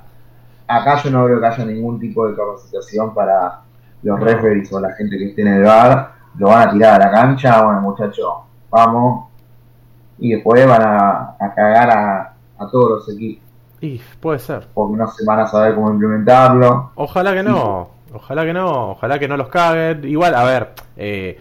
acá 0.66 1.04
yo 1.04 1.12
no 1.12 1.26
creo 1.26 1.42
que 1.42 1.48
haya 1.48 1.66
ningún 1.66 2.00
tipo 2.00 2.26
de 2.26 2.38
capacitación 2.38 3.14
para 3.14 3.60
los 4.02 4.20
referees 4.22 4.72
o 4.72 4.80
la 4.80 4.94
gente 4.94 5.18
que 5.18 5.26
esté 5.26 5.42
en 5.42 5.48
el 5.50 5.64
bar. 5.64 6.21
Lo 6.38 6.48
van 6.48 6.70
a 6.70 6.72
tirar 6.72 7.02
a 7.02 7.06
la 7.06 7.12
cancha, 7.12 7.64
bueno, 7.64 7.82
muchachos, 7.82 8.34
vamos. 8.70 9.28
Y 10.20 10.34
después 10.34 10.66
van 10.68 10.82
a, 10.82 11.36
cagar 11.56 11.90
a, 11.90 12.34
a 12.60 12.68
todos 12.70 12.90
los 12.90 13.10
equipos. 13.16 13.44
Y 13.82 14.00
puede 14.20 14.40
ser. 14.40 14.68
Porque 14.74 14.96
no 14.96 15.08
se 15.08 15.26
van 15.26 15.40
a 15.40 15.48
saber 15.48 15.74
cómo 15.74 15.92
implementarlo. 15.92 16.92
Ojalá 16.96 17.34
que 17.34 17.44
no. 17.44 17.90
Ojalá 18.14 18.46
que 18.46 18.54
no. 18.54 18.92
Ojalá 18.92 19.18
que 19.18 19.28
no 19.28 19.38
los 19.38 19.48
caguen. 19.48 20.08
Igual, 20.08 20.36
a 20.36 20.44
ver. 20.44 20.74
Eh, 20.96 21.40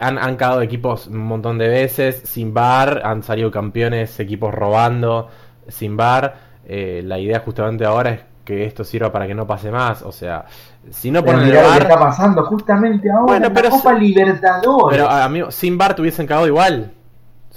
han, 0.00 0.18
han 0.18 0.36
cagado 0.36 0.62
equipos 0.62 1.08
un 1.08 1.18
montón 1.18 1.58
de 1.58 1.68
veces 1.68 2.22
sin 2.24 2.54
bar. 2.54 3.02
Han 3.04 3.24
salido 3.24 3.50
campeones, 3.50 4.18
equipos 4.20 4.54
robando 4.54 5.28
sin 5.66 5.96
bar. 5.96 6.34
Eh, 6.64 7.02
la 7.04 7.18
idea 7.18 7.40
justamente 7.40 7.84
ahora 7.84 8.10
es 8.10 8.20
que 8.46 8.64
esto 8.64 8.84
sirva 8.84 9.12
para 9.12 9.26
que 9.26 9.34
no 9.34 9.46
pase 9.46 9.70
más. 9.70 10.02
O 10.02 10.12
sea, 10.12 10.46
si 10.90 11.10
no 11.10 11.22
ponen 11.22 11.48
el 11.48 11.56
bar. 11.56 11.82
está 11.82 11.98
pasando 11.98 12.44
justamente 12.46 13.10
ahora 13.10 13.24
bueno, 13.24 13.52
pero, 13.52 13.68
Copa 13.68 13.92
Libertadores. 13.92 14.96
Pero, 14.96 15.10
amigo, 15.10 15.50
sin 15.50 15.76
bar 15.76 15.94
te 15.94 16.00
hubiesen 16.00 16.26
cagado 16.26 16.46
igual 16.46 16.92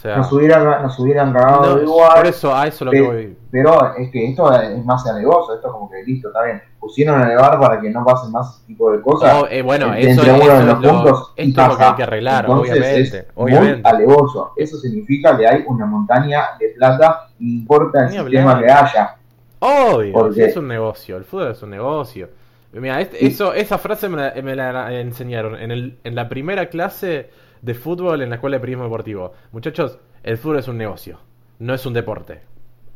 nos, 0.04 0.32
hubieran, 0.32 0.84
nos 0.84 0.98
hubieran 1.00 1.34
cagado 1.34 1.82
igual. 1.82 2.18
Por 2.18 2.28
eso, 2.28 2.56
a 2.56 2.68
eso 2.68 2.86
lo 2.86 2.92
que 2.92 3.02
voy. 3.02 3.38
Pero 3.52 3.96
es 3.96 4.12
que 4.12 4.30
esto 4.30 4.52
es 4.54 4.86
más 4.86 5.06
alegoso, 5.08 5.56
esto 5.56 5.68
es 5.68 5.74
como 5.74 5.90
que 5.90 6.04
listo, 6.04 6.30
está 6.30 6.44
bien. 6.44 6.62
Pusieron 6.80 7.22
a 7.22 7.26
elevar 7.26 7.60
para 7.60 7.82
que 7.82 7.90
no 7.90 8.06
pasen 8.06 8.32
más 8.32 8.56
ese 8.56 8.68
tipo 8.68 8.92
de 8.92 9.02
cosas. 9.02 9.34
Oh, 9.36 9.48
eh, 9.50 9.62
bueno, 9.62 9.94
eso, 9.94 10.22
es, 10.22 10.42
uno 10.42 10.60
de 10.60 10.66
los 10.66 10.76
puntos 10.76 11.34
esto 11.36 11.62
es 11.62 11.68
lo 11.68 11.78
que 11.78 11.84
hay 11.84 11.96
que 11.96 12.04
arreglar, 12.04 12.50
obviamente. 12.50 13.02
Es 13.02 13.26
obviamente. 13.36 13.82
Muy 13.82 13.92
alegoso. 13.92 14.54
Eso 14.56 14.78
significa 14.78 15.36
que 15.38 15.48
hay 15.48 15.64
una 15.68 15.86
montaña 15.86 16.50
de 16.60 16.70
plata, 16.70 17.30
no 17.40 17.48
importa 17.48 18.06
el 18.06 18.12
sistema 18.12 18.60
que 18.60 18.72
haya. 18.72 19.16
Obvio, 19.60 20.14
porque... 20.14 20.46
es 20.46 20.58
un 20.58 20.68
negocio, 20.68 21.18
el 21.18 21.26
fútbol 21.26 21.52
es 21.52 21.62
un 21.62 21.70
negocio. 21.72 22.30
Mira, 22.72 23.02
este, 23.02 23.26
eso, 23.26 23.54
esa 23.54 23.78
frase 23.78 24.08
me 24.10 24.18
la, 24.18 24.42
me 24.42 24.56
la 24.56 24.94
enseñaron 25.00 25.60
en, 25.60 25.72
el, 25.72 25.98
en 26.04 26.16
la 26.16 26.30
primera 26.30 26.68
clase 26.68 27.30
de 27.62 27.74
fútbol 27.74 28.22
en 28.22 28.30
la 28.30 28.36
escuela 28.36 28.58
de 28.58 28.62
periodismo 28.62 28.84
deportivo. 28.86 29.34
Muchachos, 29.52 29.98
el 30.24 30.38
fútbol 30.38 30.60
es 30.60 30.68
un 30.68 30.78
negocio, 30.78 31.20
no 31.60 31.74
es 31.74 31.86
un 31.86 31.94
deporte. 31.94 32.42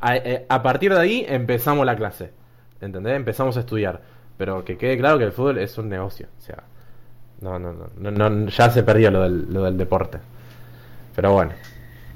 A, 0.00 0.16
eh, 0.16 0.46
partir 0.62 0.92
de 0.92 1.00
ahí 1.00 1.26
empezamos 1.28 1.84
la 1.84 1.96
clase, 1.96 2.30
¿entendés? 2.80 3.16
Empezamos 3.16 3.56
a 3.56 3.60
estudiar. 3.60 4.00
Pero 4.36 4.64
que 4.64 4.76
quede 4.76 4.98
claro 4.98 5.18
que 5.18 5.24
el 5.24 5.32
fútbol 5.32 5.58
es 5.58 5.78
un 5.78 5.88
negocio. 5.88 6.28
O 6.38 6.40
sea, 6.40 6.64
no, 7.40 7.58
no, 7.58 7.72
no, 7.96 8.10
no, 8.10 8.48
ya 8.48 8.70
se 8.70 8.82
perdió 8.82 9.10
lo 9.10 9.22
del, 9.22 9.52
lo 9.52 9.64
del 9.64 9.76
deporte. 9.76 10.18
Pero 11.14 11.32
bueno. 11.32 11.52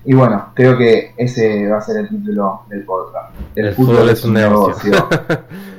Y 0.04 0.14
bueno, 0.14 0.52
creo 0.54 0.76
que 0.76 1.14
ese 1.16 1.68
va 1.68 1.78
a 1.78 1.82
ser 1.82 1.98
el 1.98 2.08
título 2.08 2.62
del 2.68 2.84
podcast. 2.84 3.34
El, 3.54 3.74
fútbol, 3.74 4.08
es 4.08 4.24
un 4.24 4.34
negocio. 4.34 4.92